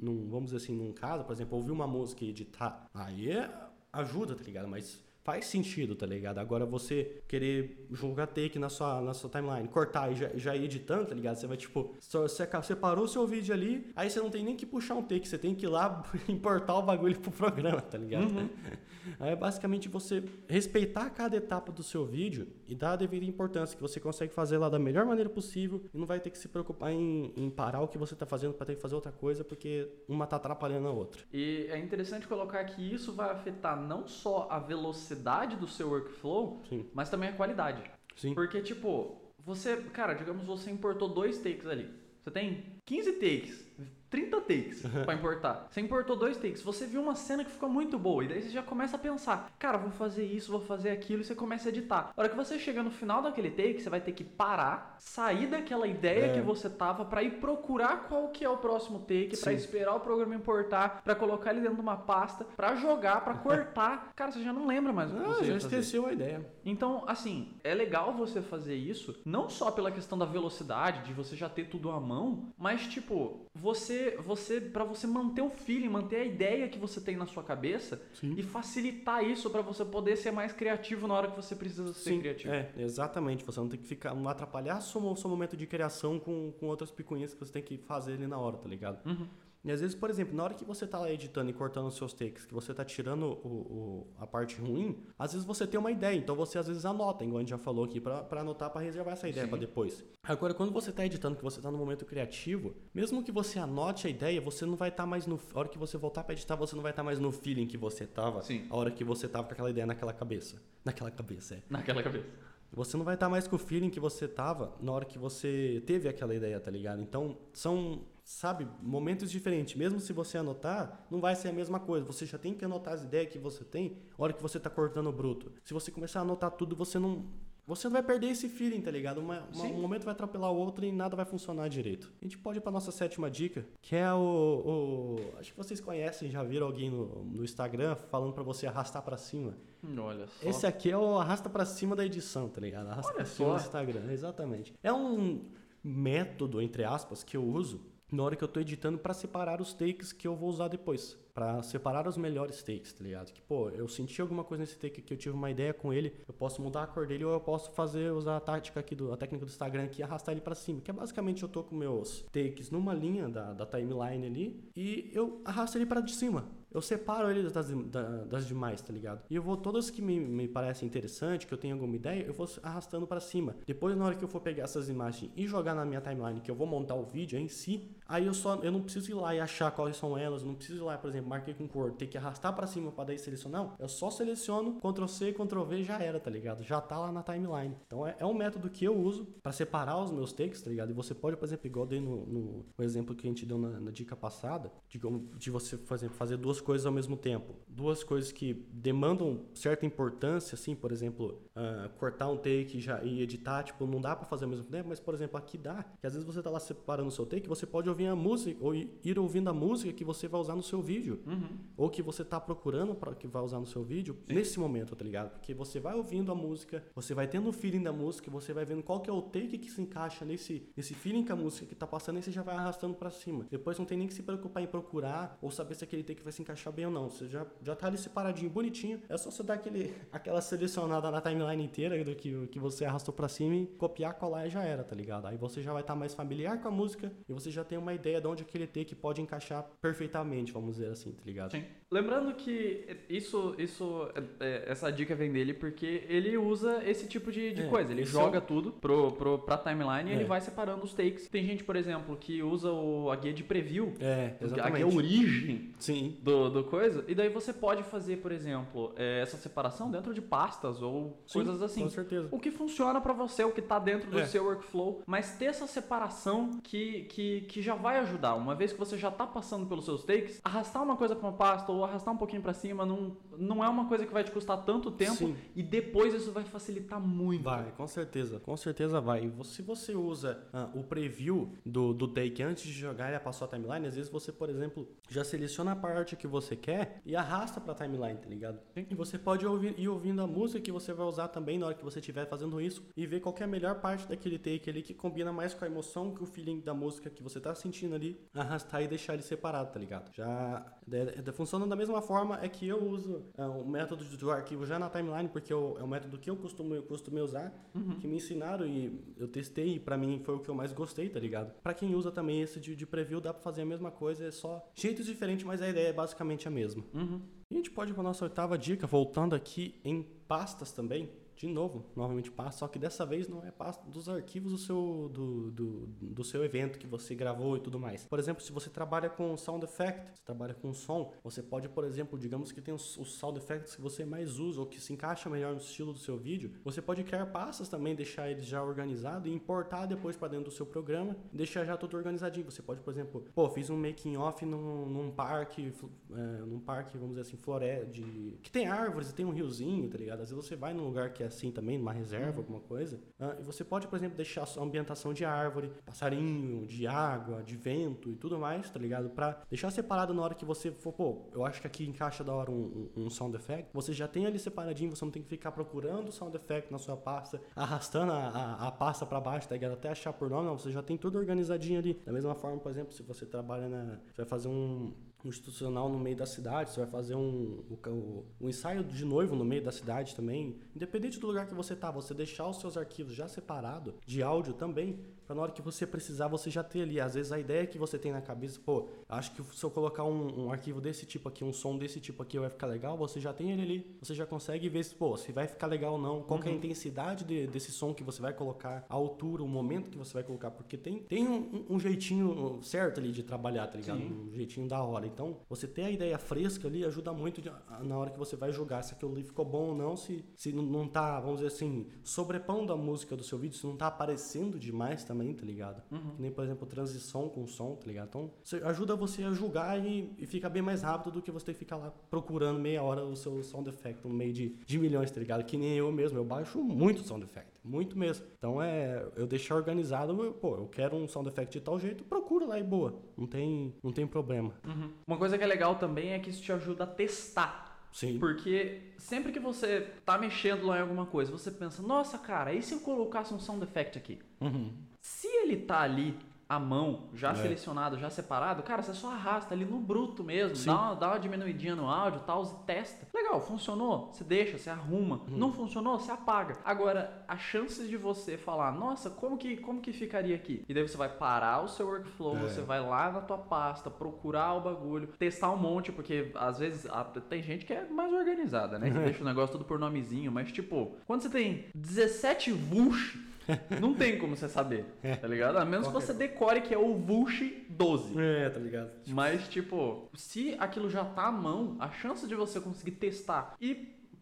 [0.00, 3.50] não vamos dizer assim, num caso, por exemplo, ouvir uma música e editar, aí é,
[3.92, 4.68] ajuda, tá ligado?
[4.68, 6.38] Mas faz sentido, tá ligado?
[6.38, 10.64] Agora você querer jogar take na sua, na sua timeline, cortar e já, já ir
[10.64, 11.36] editando, tá ligado?
[11.36, 14.44] Você vai, tipo, só, você aca- separou o seu vídeo ali, aí você não tem
[14.44, 17.80] nem que puxar um take, você tem que ir lá importar o bagulho pro programa,
[17.80, 18.32] tá ligado?
[19.18, 23.74] Aí é basicamente você respeitar cada etapa do seu vídeo e dar a devida importância,
[23.76, 26.48] que você consegue fazer lá da melhor maneira possível e não vai ter que se
[26.48, 29.42] preocupar em, em parar o que você tá fazendo para ter que fazer outra coisa,
[29.42, 31.22] porque uma tá atrapalhando a outra.
[31.32, 35.11] E é interessante colocar que isso vai afetar não só a velocidade
[35.56, 36.90] do seu workflow, Sim.
[36.94, 37.82] mas também a qualidade.
[38.16, 38.34] Sim.
[38.34, 41.88] Porque, tipo, você, cara, digamos você importou dois takes ali.
[42.20, 43.66] Você tem 15 takes,
[44.12, 45.66] 30 takes pra importar.
[45.70, 48.50] Você importou dois takes, você viu uma cena que ficou muito boa, e daí você
[48.50, 51.70] já começa a pensar, cara, vou fazer isso, vou fazer aquilo, e você começa a
[51.70, 52.12] editar.
[52.14, 55.46] A hora que você chega no final daquele take, você vai ter que parar, sair
[55.46, 56.32] daquela ideia É.
[56.34, 59.56] que você tava pra ir procurar qual que é o próximo take, pra Sim.
[59.56, 64.12] esperar o programa importar, pra colocar ele dentro de uma pasta, pra jogar, pra cortar.
[64.14, 66.46] Cara, você já não lembra mais o que Ah, você já esqueceu a ideia.
[66.66, 71.34] Então, assim, é legal você fazer isso, não só pela questão da velocidade, de você
[71.34, 76.16] já ter tudo à mão, mas tipo, você, você, para você manter o feeling, manter
[76.16, 78.34] a ideia que você tem na sua cabeça Sim.
[78.36, 82.10] e facilitar isso pra você poder ser mais criativo na hora que você precisa ser
[82.10, 82.52] Sim, criativo.
[82.52, 83.44] é, exatamente.
[83.44, 86.90] Você não tem que ficar, não atrapalhar seu, seu momento de criação com, com outras
[86.90, 89.04] picuinhas que você tem que fazer ali na hora, tá ligado?
[89.06, 89.26] Uhum.
[89.64, 91.94] E às vezes, por exemplo, na hora que você tá lá editando e cortando os
[91.96, 95.78] seus takes, que você tá tirando o, o- a parte ruim, às vezes você tem
[95.78, 98.70] uma ideia, então você às vezes anota, igual a gente já falou aqui, pra anotar,
[98.70, 100.04] pra reservar essa ideia pra depois.
[100.24, 104.06] Agora, quando você tá editando, que você tá no momento criativo, mesmo que você anote
[104.06, 105.38] a ideia, você não vai estar mais no.
[105.54, 107.76] A hora que você voltar pra editar, você não vai estar mais no feeling que
[107.78, 108.66] você tava, Sim.
[108.68, 110.60] a hora que você tava com aquela ideia naquela cabeça.
[110.84, 111.62] Naquela cabeça, é.
[111.70, 112.26] Naquela cabeça.
[112.74, 115.82] Você não vai estar mais com o feeling que você tava na hora que você
[115.86, 117.02] teve aquela ideia, tá ligado?
[117.02, 119.74] Então, são, sabe, momentos diferentes.
[119.74, 122.04] Mesmo se você anotar, não vai ser a mesma coisa.
[122.06, 124.70] Você já tem que anotar as ideias que você tem na hora que você tá
[124.70, 125.52] cortando o bruto.
[125.64, 127.24] Se você começar a anotar tudo, você não.
[127.64, 129.18] Você não vai perder esse feeling, tá ligado?
[129.18, 132.12] Uma- uma- um momento vai atropelar o outro e nada vai funcionar direito.
[132.20, 134.18] A gente pode ir pra nossa sétima dica, que é o.
[134.18, 139.00] o- acho que vocês conhecem, já viram alguém no, no Instagram falando pra você arrastar
[139.02, 139.54] pra cima.
[139.96, 140.48] Olha só.
[140.48, 142.88] Esse aqui é o arrasta pra cima da edição, tá ligado?
[142.88, 143.54] Arrasta Olha pra cima só.
[143.54, 144.74] do Instagram, exatamente.
[144.82, 145.44] É um
[145.84, 147.80] método, entre aspas, que eu uso
[148.12, 151.18] na hora que eu tô editando pra separar os takes que eu vou usar depois.
[151.34, 153.32] Pra separar os melhores takes, tá ligado?
[153.32, 156.14] Que, pô, eu senti alguma coisa nesse take que eu tive uma ideia com ele,
[156.28, 159.12] eu posso mudar a cor dele ou eu posso fazer, usar a tática aqui, do,
[159.12, 160.82] a técnica do Instagram aqui e arrastar ele pra cima.
[160.82, 165.10] Que é basicamente eu tô com meus takes numa linha da, da timeline ali e
[165.14, 166.44] eu arrasto ele pra de cima.
[166.72, 169.22] Eu separo ele das, da- das demais, tá ligado?
[169.30, 172.32] E eu vou, todas que me, me parecem interessantes, que eu tenho alguma ideia, eu
[172.32, 173.54] vou arrastando pra cima.
[173.66, 176.50] Depois, na hora que eu for pegar essas imagens e jogar na minha timeline, que
[176.50, 179.34] eu vou montar o vídeo em si, aí eu só, eu não preciso ir lá
[179.34, 182.06] e achar quais são elas, não preciso ir lá, por exemplo, marquei com cor, ter
[182.06, 183.52] que arrastar pra cima pra daí selecionar.
[183.62, 186.62] Não, eu só seleciono, Ctrl C, Ctrl V, já era, tá ligado?
[186.62, 187.76] Já tá lá na timeline.
[187.86, 190.90] Então é, é um método que eu uso pra separar os meus takes, tá ligado?
[190.90, 193.58] E você pode, por exemplo, igual dei no, no, no exemplo que a gente deu
[193.58, 194.98] na, na dica passada, de,
[195.38, 197.54] de você, exemplo, fazer duas coisas ao mesmo tempo.
[197.68, 203.02] Duas coisas que demandam certa importância, assim, por exemplo, ah, cortar um take e, já,
[203.02, 205.84] e editar, tipo, não dá pra fazer ao mesmo tempo, mas, por exemplo, aqui dá,
[206.00, 208.56] que às vezes você tá lá separando o seu take, você pode ouvir a música,
[208.64, 211.58] ou ir ouvindo a música que você vai usar no seu vídeo Uhum.
[211.76, 215.04] ou que você tá procurando para que vai usar no seu vídeo nesse momento, tá
[215.04, 215.30] ligado?
[215.30, 218.64] Porque você vai ouvindo a música, você vai tendo o feeling da música, você vai
[218.64, 221.66] vendo qual que é o take que se encaixa nesse, nesse feeling que a música
[221.66, 223.46] que tá passando e você já vai arrastando para cima.
[223.50, 226.32] Depois não tem nem que se preocupar em procurar ou saber se aquele take vai
[226.32, 227.08] se encaixar bem ou não.
[227.10, 229.00] Você já, já tá ali separadinho, bonitinho.
[229.08, 233.12] É só você dar aquele, aquela selecionada na timeline inteira do que, que você arrastou
[233.14, 235.26] para cima e copiar, colar e já era, tá ligado?
[235.26, 237.92] Aí você já vai estar mais familiar com a música e você já tem uma
[237.94, 241.50] ideia de onde aquele take pode encaixar perfeitamente, vamos dizer assim, tá ligado?
[241.52, 241.64] Sim.
[241.90, 244.08] Lembrando que isso, isso,
[244.40, 247.92] é- é- essa dica vem dele porque ele usa esse tipo de, de É, coisa.
[247.92, 250.16] Ele joga é tudo pro, pro, pra timeline e É.
[250.16, 251.28] ele vai separando os takes.
[251.28, 254.84] Tem gente, por exemplo, que usa o, a guia de preview, É, a exatamente.
[254.84, 256.16] guia origem Sim.
[256.22, 260.22] do, do coisa, e daí você pode fazer, por exemplo, é, essa separação dentro de
[260.22, 261.82] pastas ou Sim, coisas assim.
[261.82, 262.28] Com certeza.
[262.30, 264.26] O que funciona pra você, o que tá dentro do É.
[264.26, 268.34] seu workflow, mas ter essa separação que, que, que já vai ajudar.
[268.34, 271.36] Uma vez que você já tá passando pelos seus takes, arrastar uma coisa pra uma
[271.36, 274.30] pasta ou arrastar um pouquinho para cima não, não é uma coisa que vai te
[274.30, 275.36] custar tanto tempo Sim.
[275.54, 277.42] e depois isso vai facilitar muito.
[277.44, 278.40] Vai, com certeza.
[278.40, 279.30] Com certeza vai.
[279.44, 283.46] Se você usa uh, o preview do, do take antes de jogar e para sua
[283.48, 287.60] timeline, às vezes você, por exemplo, já seleciona a parte que você quer e arrasta
[287.60, 288.58] pra timeline, tá ligado?
[288.76, 291.74] E você pode ouvir, ir ouvindo a música que você vai usar também na hora
[291.74, 294.82] que você estiver fazendo isso e ver qual é a melhor parte daquele take ali
[294.82, 297.94] que combina mais com a emoção, que o feeling da música que você tá sentindo
[297.94, 300.12] ali, arrastar e deixar ele separado, tá ligado?
[300.14, 304.30] Já é, é, funciona da mesma forma é que eu uso é, o método do
[304.30, 307.52] arquivo já na timeline, porque eu, é o método que eu costumo, eu costumo usar,
[307.74, 307.98] uhum.
[307.98, 311.08] que me ensinaram e eu testei e pra mim foi o que eu mais gostei,
[311.08, 311.52] tá ligado?
[311.62, 314.30] Pra quem usa também esse de, de preview, dá pra fazer a mesma coisa, é
[314.30, 316.84] só jeitos diferentes, mas a ideia é basicamente a mesma.
[316.92, 317.20] Uhum.
[317.52, 321.46] E a gente pode ir pra nossa oitava dica, voltando aqui em pastas também de
[321.46, 325.50] novo, novamente pasta, só que dessa vez não é pasta dos arquivos do seu, do,
[325.50, 328.04] do, do, seu evento que você gravou e tudo mais.
[328.06, 331.84] Por exemplo, se você trabalha com sound effect, você trabalha com som, você pode, por
[331.84, 334.92] exemplo, digamos que tem os, os sound effects que você mais usa ou que se
[334.92, 338.62] encaixa melhor no estilo do seu vídeo, você pode criar pastas também, deixar eles já
[338.62, 342.50] organizados e importar depois para dentro do seu programa, deixar já tudo organizadinho.
[342.50, 345.72] Você pode, por exemplo, pô, fiz um making off num, num parque,
[346.12, 349.88] é, num parque, vamos dizer assim, floresta, de, que tem árvores e tem um riozinho,
[349.88, 350.20] tá ligado?
[350.20, 352.38] Às vezes você vai num lugar que é assim também, numa reserva, uhum.
[352.38, 353.00] alguma coisa.
[353.38, 358.10] E você pode, por exemplo, deixar a ambientação de árvore, passarinho, de água, de vento
[358.10, 359.10] e tudo mais, tá ligado?
[359.10, 362.34] Pra deixar separado na hora que você for, pô, eu acho que aqui encaixa da
[362.34, 363.70] hora um, um, um sound effect.
[363.72, 366.78] Você já tem ali separadinho, você não tem que ficar procurando o sound effect na
[366.78, 369.72] sua pasta, arrastando a, a, a pasta para baixo, tá ligado?
[369.72, 371.94] Até achar por nome, não, você já tem tudo organizadinho ali.
[372.04, 374.00] Da mesma forma, por exemplo, se você trabalha na.
[374.12, 374.92] Você vai fazer um
[375.28, 379.44] institucional no meio da cidade, você vai fazer um, um, um, ensaio de noivo no
[379.44, 380.56] meio da cidade também.
[380.74, 384.54] Independente do lugar que você tá, você deixar os seus arquivos já separado de áudio
[384.54, 387.00] também, para na hora que você precisar você já ter ali.
[387.00, 390.04] Às vezes a ideia que você tem na cabeça, pô, acho que se eu colocar
[390.04, 393.20] um, um arquivo desse tipo aqui, um som desse tipo aqui vai ficar legal, você
[393.20, 395.98] já tem ele ali, você já consegue ver se, pô, se vai ficar legal ou
[395.98, 396.46] não, qual uhum.
[396.46, 396.58] é a uhum.
[396.58, 400.22] intensidade de, desse som que você vai colocar, a altura, o momento que você vai
[400.22, 404.00] colocar, porque tem, tem um, um jeitinho certo ali de trabalhar, tá ligado?
[404.00, 404.28] Sim.
[404.32, 405.06] Um jeitinho da hora.
[405.12, 407.50] Então, você ter a ideia fresca ali ajuda muito de,
[407.82, 410.52] na hora que você vai julgar se aquilo ali ficou bom ou não, se, se
[410.52, 414.58] não tá, vamos dizer assim, sobrepondo a música do seu vídeo, se não tá aparecendo
[414.58, 415.82] demais também, tá ligado?
[415.90, 416.10] Uhum.
[416.16, 418.08] Que nem, por exemplo, transição com som, tá ligado?
[418.08, 418.30] Então,
[418.64, 421.58] ajuda você a julgar e, e fica bem mais rápido do que você ter que
[421.60, 425.20] ficar lá procurando meia hora o seu sound effect no meio de, de milhões, tá
[425.20, 425.44] ligado?
[425.44, 428.26] Que nem eu mesmo, eu baixo muito sound effect, muito mesmo.
[428.36, 432.04] Então, é, eu deixar organizado, eu, pô, eu quero um sound effect de tal jeito,
[432.04, 434.54] procura lá e boa, não tem, não tem problema.
[434.66, 434.90] Uhum.
[435.06, 438.18] Uma coisa que é legal também é que isso te ajuda a testar Sim.
[438.18, 442.62] Porque sempre que você tá mexendo lá em alguma coisa, você pensa, nossa, cara, e
[442.62, 444.18] se eu colocasse um sound effect aqui?
[444.40, 444.72] Uhum.
[445.02, 446.16] Se ele tá ali
[446.52, 447.34] a mão, já é.
[447.34, 451.18] selecionado, já separado, cara, você só arrasta ali no bruto mesmo, dá uma, dá uma
[451.18, 453.08] diminuidinha no áudio tal, e testa.
[453.14, 454.12] Legal, funcionou?
[454.12, 455.22] Você deixa, você arruma.
[455.28, 455.38] Uhum.
[455.38, 455.98] Não funcionou?
[455.98, 456.58] Você apaga.
[456.62, 460.62] Agora, as chances de você falar, nossa, como que, como que ficaria aqui?
[460.68, 462.40] E daí você vai parar o seu workflow, é.
[462.40, 466.86] você vai lá na tua pasta, procurar o bagulho, testar um monte, porque às vezes
[467.30, 468.90] tem gente que é mais organizada, né?
[468.90, 473.31] Que deixa o negócio tudo por nomezinho, mas tipo, quando você tem 17 vush
[473.80, 475.16] não tem como você saber, é.
[475.16, 475.56] tá ligado?
[475.56, 478.14] A menos que você decore que é o Vulch 12.
[478.20, 478.90] É, tá ligado?
[479.08, 483.74] Mas, tipo, se aquilo já tá à mão, a chance de você conseguir testar e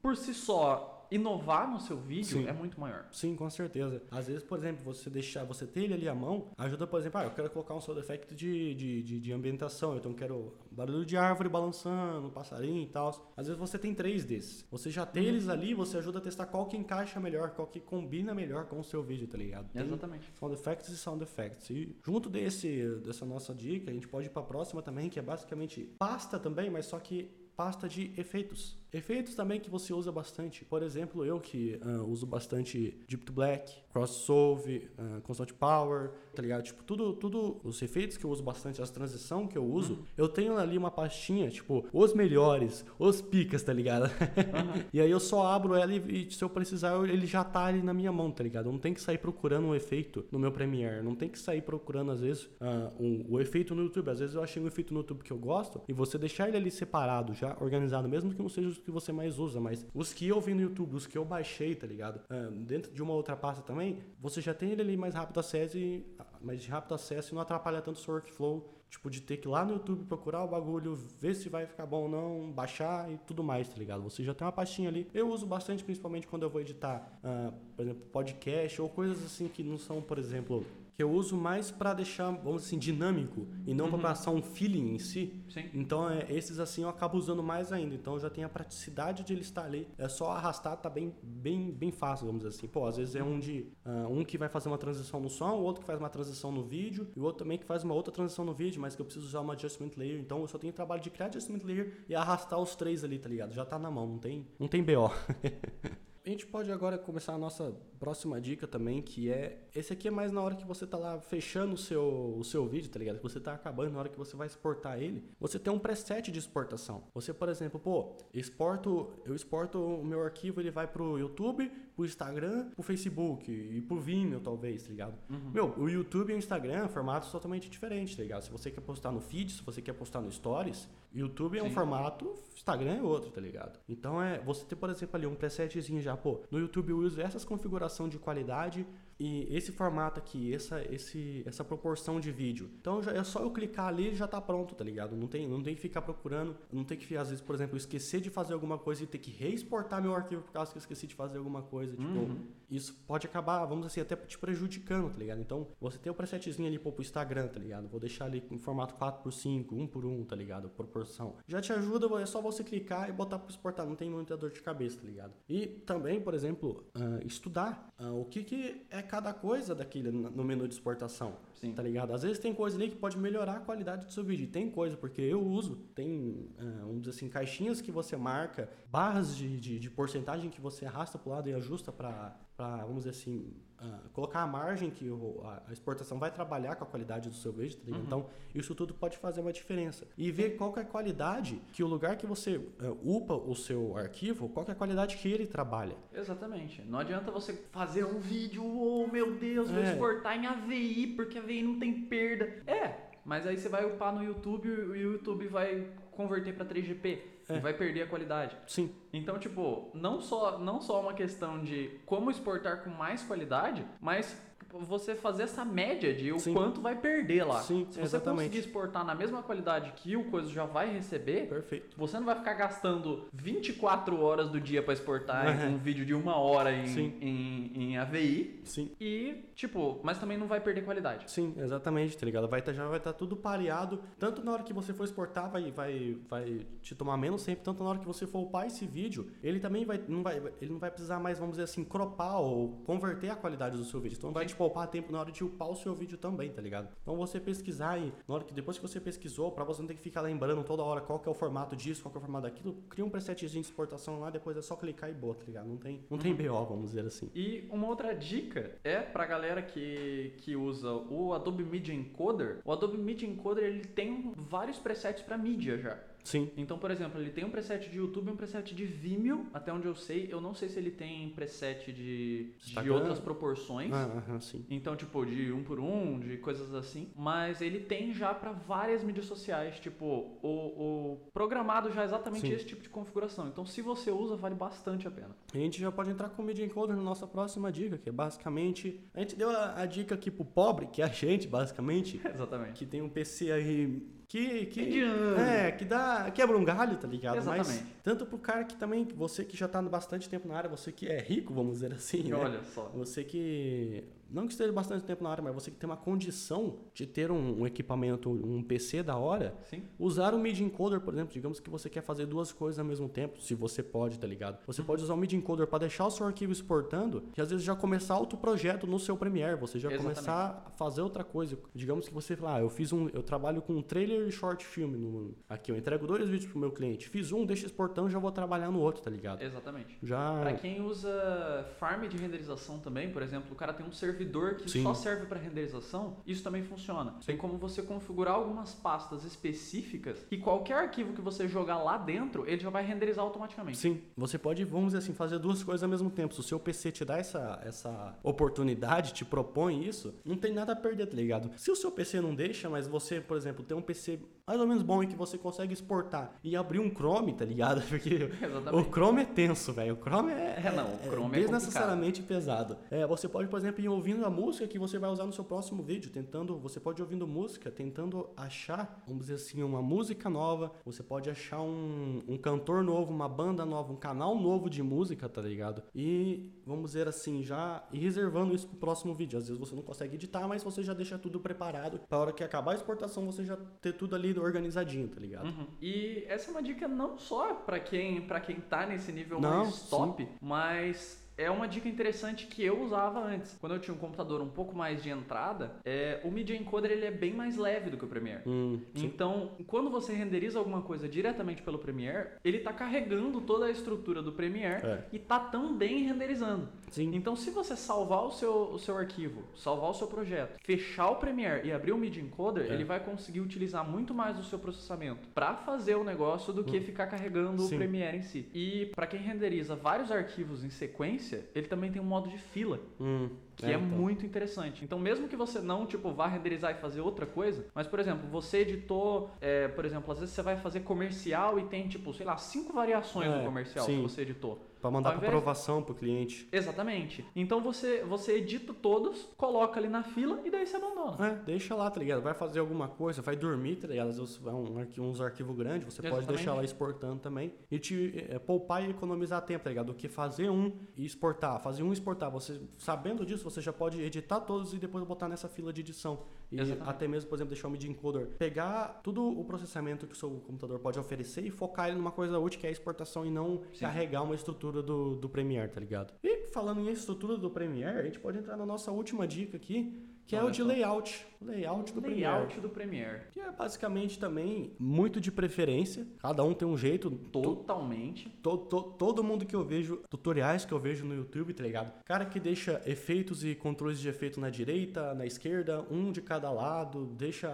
[0.02, 2.46] por si só inovar no seu vídeo Sim.
[2.46, 3.07] é muito maior.
[3.11, 4.03] Sim, com certeza.
[4.11, 7.20] Às vezes, por exemplo, você deixar, você ter ele ali à mão, ajuda, por exemplo,
[7.20, 10.55] ah, eu quero colocar um sound effect de, de, de, de ambientação, então eu quero
[10.70, 13.33] barulho de árvore balançando, passarinho e tal.
[13.37, 14.64] Às vezes você tem três desses.
[14.70, 15.29] Você já tem uhum.
[15.29, 18.79] eles ali, você ajuda a testar qual que encaixa melhor, qual que combina melhor com
[18.79, 19.68] o seu vídeo, tá ligado?
[19.70, 20.31] Tem Exatamente.
[20.38, 21.70] Sound effects e sound effects.
[21.70, 25.23] E junto desse, dessa nossa dica, a gente pode ir pra próxima também, que é
[25.23, 28.79] basicamente pasta também, mas só que pasta de efeitos.
[28.92, 30.64] Efeitos também que você usa bastante.
[30.64, 36.42] Por exemplo, eu que uh, uso bastante Deep to Black, Crossover, uh, Constant Power, tá
[36.42, 36.62] ligado?
[36.62, 40.05] Tipo, tudo, tudo os efeitos que eu uso bastante, as transições que eu uso, uhum.
[40.16, 44.05] eu tenho ali uma pastinha, tipo, os melhores, os picas, tá ligado?
[44.05, 44.83] Uhum.
[44.92, 47.83] e aí eu só abro ela e, e, se eu precisar, ele já tá ali
[47.83, 48.66] na minha mão, tá ligado?
[48.66, 51.62] Eu não tem que sair procurando um efeito no meu Premiere, não tem que sair
[51.62, 54.11] procurando, às vezes, uh, um, o efeito no YouTube.
[54.11, 56.57] Às vezes eu achei um efeito no YouTube que eu gosto e você deixar ele
[56.57, 60.26] ali separado, já organizado, mesmo que não seja que você mais usa, mas os que
[60.26, 62.20] eu vi no YouTube, os que eu baixei, tá ligado?
[62.30, 65.78] Uh, dentro de uma outra pasta também, você já tem ele ali mais rápido acesso
[65.78, 66.06] e
[66.40, 69.50] mais rápido acesso e não atrapalha tanto o seu workflow, tipo de ter que ir
[69.50, 73.16] lá no YouTube procurar o bagulho, ver se vai ficar bom ou não, baixar e
[73.18, 74.02] tudo mais, tá ligado?
[74.02, 75.08] Você já tem uma pastinha ali.
[75.14, 79.48] Eu uso bastante, principalmente quando eu vou editar, uh, por exemplo, podcast ou coisas assim
[79.48, 80.66] que não são, por exemplo,
[81.00, 83.92] que eu uso mais para deixar, vamos assim, dinâmico e não Uhum.
[83.92, 85.34] para passar um feeling em si.
[85.48, 85.64] Sim.
[85.72, 87.94] Então, é, esses assim eu acabo usando mais ainda.
[87.94, 89.88] Então, eu já tenho a praticidade de ele estar ali.
[89.96, 92.68] É só arrastar, tá bem, bem, bem fácil, vamos dizer assim.
[92.68, 95.52] Pô, às vezes é um de ah, um que vai fazer uma transição no som,
[95.52, 97.94] o outro que faz uma transição no vídeo, e o outro também que faz uma
[97.94, 100.20] outra transição no vídeo, mas que eu preciso usar uma adjustment layer.
[100.20, 103.26] Então, eu só tenho trabalho de criar adjustment layer e arrastar os três ali, tá
[103.30, 103.54] ligado?
[103.54, 105.10] Já tá na mão, não tem, não tem BO.
[106.24, 109.66] A gente pode agora começar a nossa próxima dica também, que é.
[109.74, 112.66] Esse aqui é mais na hora que você tá lá fechando o seu, o seu
[112.66, 113.16] vídeo, tá ligado?
[113.16, 115.24] Que você tá acabando, na hora que você vai exportar ele.
[115.40, 117.04] Você tem um preset de exportação.
[117.14, 122.04] Você, por exemplo, pô, exporto, eu exporto o meu arquivo, ele vai pro YouTube, pro
[122.04, 125.14] Instagram, pro Facebook e pro Vimeo, talvez, tá ligado?
[125.52, 128.42] Meu, o YouTube e o Instagram, formatos totalmente diferentes, tá ligado?
[128.42, 131.68] Se você quer postar no feed, se você quer postar no Stories, YouTube é um
[131.68, 131.74] Sim.
[131.74, 133.78] formato, Instagram é outro, tá ligado?
[133.88, 137.20] Então é, você ter, por exemplo, ali um presetzinho já, pô, no YouTube eu uso
[137.20, 138.87] essas configuração de qualidade
[139.20, 142.70] e esse formato aqui, essa, esse, essa proporção de vídeo.
[142.80, 145.14] Então já, é só eu clicar ali e já tá pronto, tá ligado?
[145.14, 148.22] Não tem, não tem que ficar procurando, não tem que, às vezes, por exemplo, esquecer
[148.22, 151.06] de fazer alguma coisa e ter que reexportar meu arquivo por causa que eu esqueci
[151.06, 151.94] de fazer alguma coisa.
[151.94, 152.30] Tipo,
[152.70, 155.40] isso pode acabar, vamos assim, até te prejudicando, tá ligado?
[155.40, 157.88] Então, você tem o presetzinho ali pô, pro Instagram, tá ligado?
[157.88, 160.70] Vou deixar ali em formato 4x5, 1 por 1 tá ligado?
[160.70, 161.37] Proporção.
[161.46, 164.50] Já te ajuda, é só você clicar e botar pro exportar, não tem muita dor
[164.50, 165.35] de cabeça, tá ligado?
[165.48, 170.44] E também, por exemplo, ah, estudar ah, o que, que é cada coisa daquele no
[170.44, 171.35] menu de exportação.
[171.61, 171.73] Sim.
[171.73, 172.14] Tá ligado?
[172.14, 174.46] Às vezes tem coisa ali que pode melhorar a qualidade do seu vídeo.
[174.46, 179.37] Tem coisa, porque eu uso, tem, ah, vamos dizer assim, caixinhas que você marca, barras
[179.37, 182.38] de, de, de porcentagem que você arrasta pro lado e ajusta para,
[182.79, 186.85] vamos dizer assim, ah, colocar a margem que o- a, a exportação vai trabalhar com
[186.85, 188.03] a qualidade do seu vídeo, tá ligado?
[188.05, 190.07] Então, isso tudo pode fazer uma diferença.
[190.18, 193.96] E ver qual é a qualidade que o lugar que você ah, upa o seu
[193.96, 195.96] arquivo, qual é a qualidade que ele trabalha.
[196.12, 196.83] Exatamente.
[196.83, 199.90] Não adianta você fazer um vídeo, oh meu Deus, vou É.
[199.92, 202.44] exportar em AVI porque AVI não tem perda.
[202.66, 202.94] É,
[203.25, 207.18] mas aí você vai upar no YouTube e o YouTube vai converter para 3GP
[207.49, 207.57] É.
[207.57, 208.57] e vai perder a qualidade.
[208.66, 213.85] Sim, Então, tipo, não só não só uma questão de como exportar com mais qualidade,
[214.01, 214.40] mas
[214.72, 216.52] você fazer essa média de o Sim.
[216.54, 217.61] quanto vai perder lá.
[217.62, 218.48] Sim, Se você exatamente.
[218.48, 221.96] conseguir exportar na mesma qualidade que o coisa já vai receber, perfeito.
[221.96, 225.74] você não vai ficar gastando 24 horas do dia para exportar Uhum.
[225.74, 227.14] um vídeo de uma hora em, Sim.
[227.20, 228.90] em, em AVI Sim.
[229.00, 231.30] e, tipo, mas também não vai perder qualidade.
[231.30, 232.48] Sim, exatamente, tá ligado?
[232.48, 234.00] Vai tá, já vai estar tudo pareado.
[234.18, 237.62] Tanto na hora que você for exportar, vai, vai, vai te tomar menos tempo.
[237.62, 240.72] Tanto na hora que você for upar esse vídeo, ele também vai não, vai, ele
[240.72, 244.16] não vai precisar mais, vamos dizer assim, cropar ou converter a qualidade do seu vídeo.
[244.16, 246.90] Então vai te poupar tempo na hora de upar o seu vídeo também, tá ligado?
[247.01, 249.94] Então você pesquisar e na hora que depois que você pesquisou, pra você não ter
[249.94, 252.20] que ficar lembrando toda hora qual que é o formato disso, qual que é o
[252.20, 255.46] formato daquilo, cria um presetzinho de exportação lá, depois é só clicar e boa, tá
[255.46, 255.66] ligado?
[255.66, 257.31] Não tem, não tem BO, vamos dizer assim.
[257.35, 262.61] E uma outra dica é pra galera que, que usa o Adobe Media Encoder.
[262.62, 265.99] O Adobe Media Encoder ele tem vários presets pra mídia já.
[266.24, 266.50] Sim.
[266.56, 269.72] Então, por exemplo, ele tem um preset de YouTube e um preset de Vimeo, até
[269.72, 270.28] onde eu sei.
[270.30, 273.92] Eu não sei se ele tem preset de, de outras proporções.
[273.92, 274.64] Ah, aham, sim.
[274.70, 277.11] Então, tipo, de um por um, de coisas assim.
[277.16, 279.78] Mas ele tem já pra várias mídias sociais.
[279.80, 282.52] Tipo, o, o programado já é exatamente Sim.
[282.52, 283.48] esse tipo de configuração.
[283.48, 285.35] Então, se você usa, vale bastante a pena.
[285.52, 288.12] A gente já pode entrar com o Media Encoder na nossa próxima dica, que é
[288.12, 289.00] basicamente.
[289.14, 292.72] A gente deu a, a dica aqui pro pobre, que é a gente, basicamente, Exatamente.
[292.72, 294.19] que tem um PC aí.
[294.30, 295.40] Que, que, Mediano.
[295.40, 296.30] é, que dá.
[296.30, 297.44] quebra um galho, tá ligado?
[297.44, 297.96] Mas Exatamente.
[298.04, 301.08] tanto pro cara que também, você que já tá bastante tempo na área, você que
[301.08, 302.36] é rico, vamos dizer assim, né?
[302.36, 302.92] Olha só.
[302.94, 304.04] Você que.
[304.30, 307.30] Não que esteja bastante tempo na área, mas você que tem uma condição de ter
[307.30, 309.82] um, um equipamento, um PC da hora, Sim.
[309.98, 313.08] Usar o MIDI encoder, por exemplo, digamos que você quer fazer duas coisas ao mesmo
[313.08, 314.58] tempo, se você pode, tá ligado?
[314.66, 317.64] Você pode usar o MIDI encoder para deixar o seu arquivo exportando, e às vezes
[317.64, 320.14] já começar outro projeto no seu Premiere, você já Exatamente.
[320.14, 321.58] começar a fazer outra coisa.
[321.74, 324.64] Digamos que você fala, ah, eu fiz um, eu trabalho com um trailer e short
[324.64, 328.18] film no, aqui, eu entrego dois vídeos pro meu cliente, fiz um, deixa exportando, já
[328.18, 329.42] vou trabalhar no outro, tá ligado?
[329.42, 329.98] Exatamente.
[330.02, 334.19] Já Pra quem usa farm de renderização também, por exemplo, o cara tem um servidor
[334.24, 334.83] que Sim.
[334.83, 337.14] só serve para renderização, isso também funciona.
[337.24, 342.46] Tem como você configurar algumas pastas específicas e qualquer arquivo que você jogar lá dentro,
[342.46, 343.78] ele já vai renderizar automaticamente.
[343.78, 346.35] Sim, você pode, vamos dizer assim, fazer duas coisas ao mesmo tempo.
[346.35, 350.72] Se o seu PC te dá essa, essa oportunidade, te propõe isso, não tem nada
[350.72, 351.50] a perder, tá ligado?
[351.56, 354.18] Se o seu PC não deixa, mas você, por exemplo, tem um PC
[354.50, 357.80] mais ou menos bom e que você consegue exportar e abrir um Chrome, tá ligado?
[357.88, 358.74] Porque Exatamente.
[358.74, 359.94] o Chrome é tenso, velho.
[359.94, 362.76] O Chrome é, É, não, o Chrome é desnecessariamente pesado.
[362.90, 365.44] É, você pode, por exemplo, ir ouvindo a música que você vai usar no seu
[365.44, 370.28] próximo vídeo, tentando, você pode ir ouvindo música, tentando achar, vamos dizer assim, uma música
[370.28, 374.82] nova, você pode achar um, um cantor novo, uma banda nova, um canal novo de
[374.82, 375.84] música, tá ligado?
[375.94, 379.38] E, vamos dizer assim, já ir reservando isso pro próximo vídeo.
[379.38, 382.42] Às vezes você não consegue editar, mas você já deixa tudo preparado pra hora que
[382.42, 385.46] acabar a exportação você já ter tudo ali organizadinho, tá ligado?
[385.46, 385.66] Uhum.
[385.81, 389.64] E essa é uma dica não só pra quem, pra quem tá nesse nível Não,
[389.64, 393.57] mais top, mas é uma dica interessante que eu usava antes.
[393.61, 397.07] Quando eu tinha um computador um pouco mais de entrada, é, o Media Encoder ele
[397.07, 398.42] é bem mais leve do que o Premiere.
[398.46, 398.81] Hum.
[398.94, 404.22] Então, quando você renderiza alguma coisa diretamente pelo Premiere, ele tá carregando toda a estrutura
[404.22, 405.05] do Premiere É.
[405.12, 406.68] e tá também renderizando.
[406.90, 407.11] Sim.
[407.14, 411.17] Então, se você salvar o seu, o seu arquivo, salvar o seu projeto, fechar o
[411.17, 412.75] Premiere e abrir o Media Encoder, É.
[412.75, 416.81] ele vai conseguir utilizar muito mais do seu processamento para fazer o negócio do que
[416.81, 417.67] ficar carregando Hum.
[417.69, 417.75] Sim.
[417.77, 418.48] o Premiere em si.
[418.52, 422.81] E para quem renderiza vários arquivos em sequência, ele também tem um modo de fila.
[423.00, 423.83] Hum, Que é, então.
[423.83, 424.85] muito interessante.
[424.85, 428.28] Então, mesmo que você não, tipo, vá renderizar e fazer outra coisa, mas, por exemplo,
[428.31, 432.24] você editou, é, por exemplo, às vezes você vai fazer comercial e tem, tipo, sei
[432.26, 433.96] lá, cinco variações É, no comercial sim.
[433.96, 434.58] que você editou.
[434.81, 436.48] Pra mandar invés- aprovação pro cliente.
[436.50, 437.24] Exatamente.
[437.37, 441.26] Então você, você edita todos, coloca ali na fila e daí você abandona.
[441.26, 442.22] É, deixa lá, tá ligado?
[442.22, 444.08] Vai fazer alguma coisa, vai dormir, tá ligado?
[444.08, 446.37] Às vezes vai um arquivo, uns arquivos grandes, você pode Exatamente.
[446.37, 447.52] deixar lá exportando também.
[447.70, 449.87] E te é, poupar e economizar tempo, tá ligado?
[449.88, 451.60] Do que fazer um e exportar.
[451.60, 452.31] Fazer um e exportar.
[452.31, 456.20] Você, sabendo disso, você já pode editar todos e depois botar nessa fila de edição.
[456.50, 456.88] E Exatamente.
[456.90, 458.26] até mesmo, por exemplo, deixar o media encoder.
[458.38, 462.38] Pegar tudo o processamento que o seu computador pode oferecer e focar ele numa coisa
[462.38, 463.81] útil, que é a exportação e não Sim.
[463.81, 466.12] carregar uma estrutura do, do Premiere, tá ligado?
[466.23, 470.06] E falando em estrutura do Premiere, a gente pode entrar na nossa última dica aqui,
[470.27, 471.27] que é Olha o de layout.
[471.42, 472.25] Layout do Premiere.
[472.35, 473.21] Layout do Premiere.
[473.33, 476.06] Que é basicamente também muito de preferência.
[476.21, 477.10] Cada um tem um jeito.
[477.10, 478.29] Totalmente.
[478.42, 481.92] To- to- todo mundo que eu vejo, tutoriais que eu vejo no YouTube, tá ligado?
[482.04, 486.50] Cara que deixa efeitos e controles de efeito na direita, na esquerda, um de cada
[486.52, 487.50] lado, deixa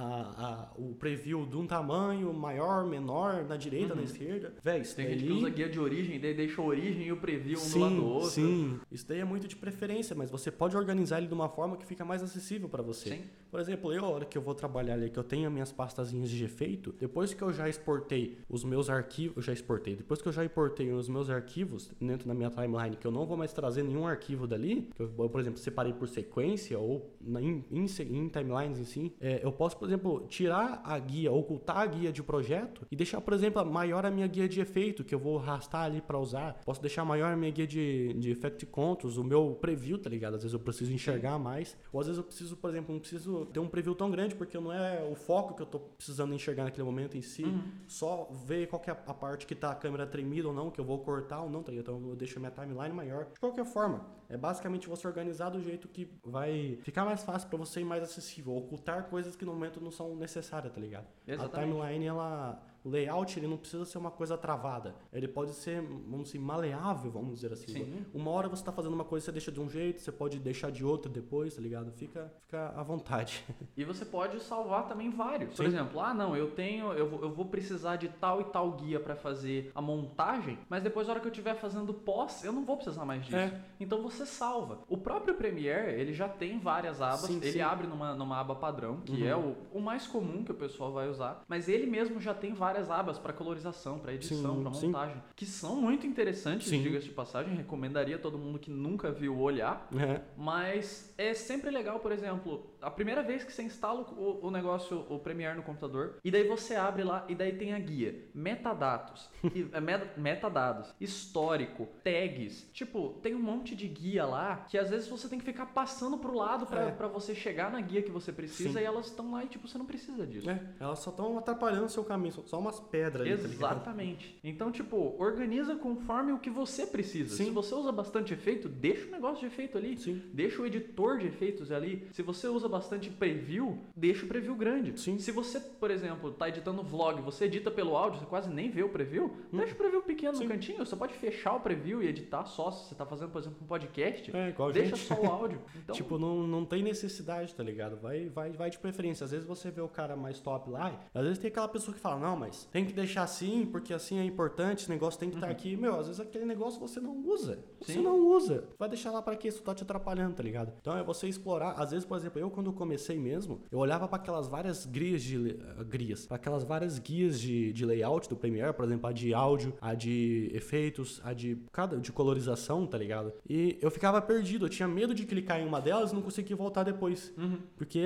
[0.00, 4.54] a- a- o preview de um tamanho maior, menor, na direita, na esquerda.
[4.62, 7.12] Véi, isso Tem gente que daí- usa guia de origem, daí deixa a origem e
[7.12, 8.30] o preview um sim, do lado do outro.
[8.30, 11.76] Sim, isso daí é muito de preferência, mas você pode organizar ele de uma forma
[11.76, 13.08] que fica mais acessível para você.
[13.10, 13.22] Sim.
[13.50, 15.72] Por exemplo, eu, a hora que eu vou trabalhar ali, que eu tenho as minhas
[15.72, 20.28] pastazinhas de efeito, depois que eu já exportei os meus arquivos, já exportei, depois que
[20.28, 23.52] eu já importei os meus arquivos dentro da minha timeline, que eu não vou mais
[23.52, 27.86] trazer nenhum arquivo dali, que eu, por exemplo, separei por sequência ou na- em, em
[28.00, 32.12] em timelines em si, é, eu posso, por exemplo, tirar a guia, ocultar a guia
[32.12, 35.38] de projeto e deixar, por exemplo, maior a minha guia de efeito, que eu vou
[35.38, 36.60] arrastar ali para usar.
[36.64, 40.34] Posso deixar maior a minha guia de, de effect controls, o meu preview, tá ligado?
[40.34, 41.76] Às vezes eu preciso enxergar mais.
[41.92, 44.58] Ou às vezes eu preciso, por exemplo, não preciso ter um preview tão grande, porque
[44.58, 47.44] não é o foco que eu tô precisando enxergar naquele momento em si.
[47.44, 47.62] Uhum.
[47.86, 50.80] Só ver qual que é a parte que tá a câmera tremida ou não, que
[50.80, 51.96] eu vou cortar ou não, tá ligado?
[51.96, 53.26] Então eu deixo minha timeline maior.
[53.32, 57.58] De qualquer forma, é basicamente você organizar do jeito que vai ficar mais fácil para
[57.58, 58.56] você e mais acessível.
[58.56, 61.06] Ocultar coisas que no momento não são necessárias, tá ligado?
[61.26, 61.72] Exatamente.
[61.72, 62.62] A timeline, ela.
[62.84, 64.94] O layout, ele não precisa ser uma coisa travada.
[65.12, 67.66] Ele pode ser, vamos dizer, maleável, vamos dizer assim.
[67.68, 68.06] Sim.
[68.14, 70.70] Uma hora você tá fazendo uma coisa, você deixa de um jeito, você pode deixar
[70.70, 71.90] de outra depois, tá ligado?
[71.92, 73.44] Fica, fica à vontade.
[73.76, 75.50] E você pode salvar também vários.
[75.50, 75.66] Por Sim.
[75.66, 78.98] exemplo, ah não, eu tenho, eu vou, eu vou precisar de tal e tal guia
[78.98, 82.64] para fazer a montagem, mas depois na hora que eu estiver fazendo pós, eu não
[82.64, 83.36] vou precisar mais disso.
[83.36, 83.60] É.
[83.78, 84.80] Então você salva.
[84.88, 89.00] O próprio Premiere, ele já tem várias abas, Sim, ele abre numa, numa aba padrão,
[89.04, 89.28] que Uhum.
[89.28, 92.52] é o, o mais comum que o pessoal vai usar, mas ele mesmo já tem
[92.52, 94.86] várias abas para colorização, para edição, Sim, para sim.
[94.86, 96.82] montagem, que são muito interessantes, Sim.
[96.82, 99.88] diga-se de passagem, recomendaria todo mundo que nunca viu olhar.
[99.96, 100.20] É.
[100.36, 105.04] Mas é sempre legal, por exemplo, a primeira vez que você instala o, o negócio,
[105.08, 109.28] o Premiere no computador, e daí você abre lá e daí tem a guia, metadados,
[109.72, 115.08] é, meta- metadados, histórico, tags, tipo, tem um monte de guia lá que às vezes
[115.08, 116.90] você tem que ficar passando pro lado pra, É.
[116.90, 118.80] pra você chegar na guia que você precisa Sim.
[118.80, 120.48] e elas estão lá e tipo, você não precisa disso.
[120.48, 123.44] É, elas só estão atrapalhando o seu caminho, são só umas pedras ali, tá?
[123.48, 124.38] Exatamente.
[124.42, 127.36] Então, tipo, organiza conforme o que você precisa.
[127.36, 127.44] Sim.
[127.46, 129.96] Se você usa bastante efeito, deixa o negócio de efeito ali.
[129.96, 130.22] Sim.
[130.32, 132.06] Deixa o editor de efeitos ali.
[132.12, 134.98] Se você usa bastante preview, deixa o preview grande.
[135.00, 135.18] Sim.
[135.18, 138.82] Se você, por exemplo, tá editando vlog, você edita pelo áudio, você quase nem vê
[138.82, 140.36] o preview, deixa o preview pequeno Hum.
[140.36, 140.44] Sim.
[140.44, 140.78] no cantinho.
[140.84, 142.70] Você pode fechar o preview e editar só.
[142.70, 145.06] Se você tá fazendo, por exemplo, um podcast, É, igual deixa gente.
[145.06, 145.60] só o áudio.
[145.78, 147.96] Então, Tipo, não, não tem necessidade, tá ligado?
[147.96, 149.24] Vai, vai, vai de preferência.
[149.24, 152.00] Às vezes você vê o cara mais top lá, às vezes tem aquela pessoa que
[152.00, 155.36] fala, não, mas tem que deixar assim, porque assim é importante, esse negócio tem que
[155.36, 155.76] estar aqui.
[155.76, 157.58] Meu, às vezes aquele negócio você não usa.
[157.80, 158.02] Você Sim.
[158.02, 158.64] não usa.
[158.78, 159.48] Vai deixar lá pra quê?
[159.48, 160.72] Isso tá te atrapalhando, tá ligado?
[160.80, 161.72] Então é você explorar.
[161.72, 165.36] Às vezes, por exemplo, eu quando comecei mesmo, eu olhava para aquelas várias guias de
[165.36, 169.32] uh, guias, para aquelas várias guias de, de layout do Premiere, por exemplo, a de
[169.34, 173.32] áudio, a de efeitos, a de cada de colorização, tá ligado?
[173.48, 176.54] E eu ficava perdido, eu tinha medo de clicar em uma delas e não conseguir
[176.54, 177.32] voltar depois.
[177.36, 177.58] Uhum.
[177.76, 178.02] Porque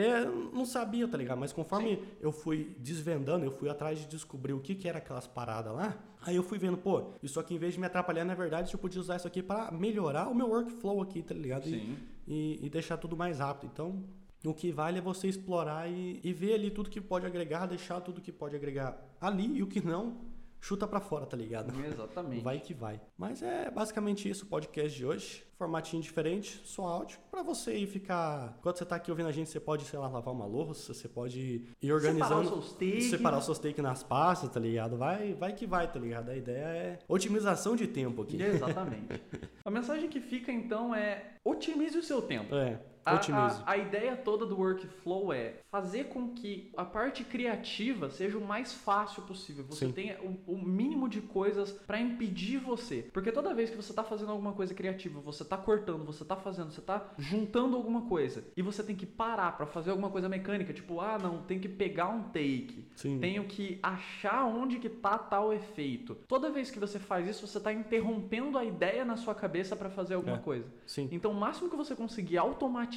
[0.52, 1.38] não sabia, tá ligado?
[1.38, 2.02] Mas conforme Sim.
[2.20, 5.96] eu fui desvendando, eu fui atrás de descobrir o que que era aquelas paradas lá,
[6.24, 8.78] Aí eu fui vendo, pô, isso aqui em vez de me atrapalhar, na verdade, eu
[8.78, 11.64] podia usar isso aqui para melhorar o meu workflow aqui, tá ligado?
[11.64, 11.96] Sim.
[12.26, 13.70] E, e, e, deixar tudo mais rápido.
[13.72, 14.04] Então,
[14.44, 18.00] o que vale é você explorar e, e ver ali tudo que pode agregar, deixar
[18.00, 20.16] tudo que pode agregar ali e o que não,
[20.62, 21.74] chuta para fora, tá ligado?
[21.84, 22.42] Exatamente.
[22.42, 23.00] Vai que vai.
[23.18, 25.44] Mas é basicamente isso o podcast de hoje.
[25.58, 27.18] Formatinho diferente, só áudio.
[27.30, 28.56] para você ir ficar.
[28.58, 31.08] Enquanto você tá aqui ouvindo a gente, você pode, sei lá, lavar uma louça, você
[31.08, 32.24] pode ir organizando.
[32.24, 33.10] Separar os seus steaks.
[33.10, 34.96] Separar os seus steaks nas pastas, tá ligado?
[34.96, 36.30] Vai, vai que vai, tá ligado?
[36.30, 38.40] A ideia é otimização de tempo aqui.
[38.40, 39.22] Exatamente.
[39.64, 42.54] a mensagem que fica então é otimize o seu tempo.
[42.54, 42.80] É.
[43.04, 48.38] A, a, a, ideia toda do workflow é fazer com que a parte criativa seja
[48.38, 49.64] o mais fácil possível.
[49.68, 49.92] Você Sim.
[49.92, 53.08] tenha o, o, mínimo de coisas para impedir você.
[53.12, 56.36] Porque toda vez que você está fazendo alguma coisa criativa, você está cortando, você está
[56.36, 60.28] fazendo, você está juntando alguma coisa e você tem que parar para fazer alguma coisa
[60.28, 62.84] mecânica, tipo, ah, não, tem que pegar um take.
[62.94, 63.18] Sim.
[63.18, 66.14] Tenho que achar onde que tá tal efeito.
[66.28, 69.90] Toda vez que você faz isso, você está interrompendo a ideia na sua cabeça para
[69.90, 70.40] fazer alguma é.
[70.40, 70.66] coisa.
[70.86, 71.08] Sim.
[71.10, 72.91] Então, o máximo que você conseguir automatizar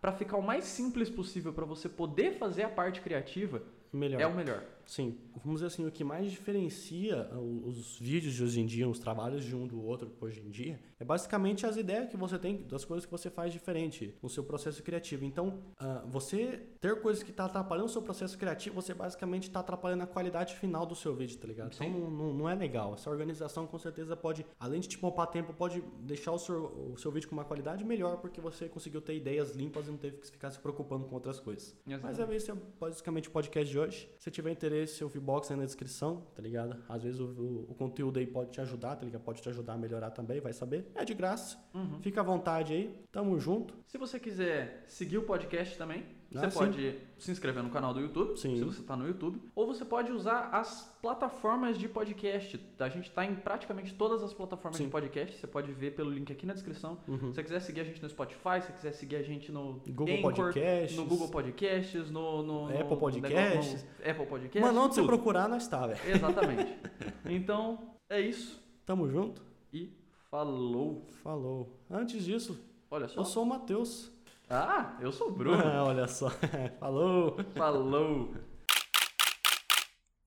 [0.00, 3.62] para ficar o mais simples possível para você poder fazer a parte criativa,
[3.92, 4.20] melhor.
[4.20, 4.64] é o melhor.
[4.90, 5.16] Sim.
[5.44, 7.30] Vamos dizer assim, o que mais diferencia
[7.64, 10.80] os vídeos de hoje em dia, os trabalhos de um do outro hoje em dia,
[10.98, 14.42] é basicamente as ideias que você tem, das coisas que você faz diferente no seu
[14.42, 15.24] processo criativo.
[15.24, 19.60] Então, uh, você ter coisas que está atrapalhando o seu processo criativo, você basicamente está
[19.60, 21.72] atrapalhando a qualidade final do seu vídeo, tá ligado?
[21.72, 21.86] Sim.
[21.86, 22.94] Então, não, não, é legal.
[22.94, 26.98] Essa organização, com certeza, pode, além de te poupar tempo, pode deixar o seu, o
[26.98, 30.16] seu vídeo com uma qualidade melhor, porque você conseguiu ter ideias limpas e não teve
[30.16, 31.76] que ficar se preocupando com outras coisas.
[31.86, 32.18] Exatamente.
[32.18, 33.79] Mas é esse é basicamente o podcast de hoje.
[34.18, 36.76] Se tiver interesse, o Vbox aí na descrição, tá ligado?
[36.88, 39.22] Às vezes o, o, o, conteúdo aí pode te ajudar, tá ligado?
[39.22, 40.90] Pode te ajudar a melhorar também, vai saber.
[40.94, 41.58] É de graça.
[41.74, 42.00] Uhum.
[42.00, 42.94] Fica à vontade aí.
[43.10, 43.74] Tamo junto.
[43.86, 46.98] Se você quiser seguir o podcast também, você ah, pode sim.
[47.18, 48.56] se inscrever no canal do YouTube, sim.
[48.56, 52.60] se você está no YouTube, ou você pode usar as plataformas de podcast.
[52.78, 54.84] A gente está em praticamente todas as plataformas sim.
[54.84, 55.38] de podcast.
[55.38, 56.98] Você pode ver pelo link aqui na descrição.
[57.08, 57.18] Uhum.
[57.18, 59.80] Se você quiser seguir a gente no Spotify, se você quiser seguir a gente no
[59.88, 64.62] Google Anchor, Podcasts, no Google Podcasts, no, no, no Apple Podcasts, no Apple Podcasts.
[64.62, 66.00] Mano, onde você procurar, nós está, velho.
[66.06, 66.78] Exatamente.
[67.28, 68.62] então, é isso.
[68.86, 69.42] Tamo junto.
[69.72, 69.92] E
[70.30, 71.08] falou.
[71.24, 71.76] Falou.
[71.90, 72.56] Antes disso,
[72.88, 73.20] olha só.
[73.20, 74.12] Eu sou o Matheus.
[74.50, 75.62] Ah, eu sou o Bruno.
[75.86, 76.28] olha só.
[76.80, 77.36] Falou.
[77.56, 78.34] Falou.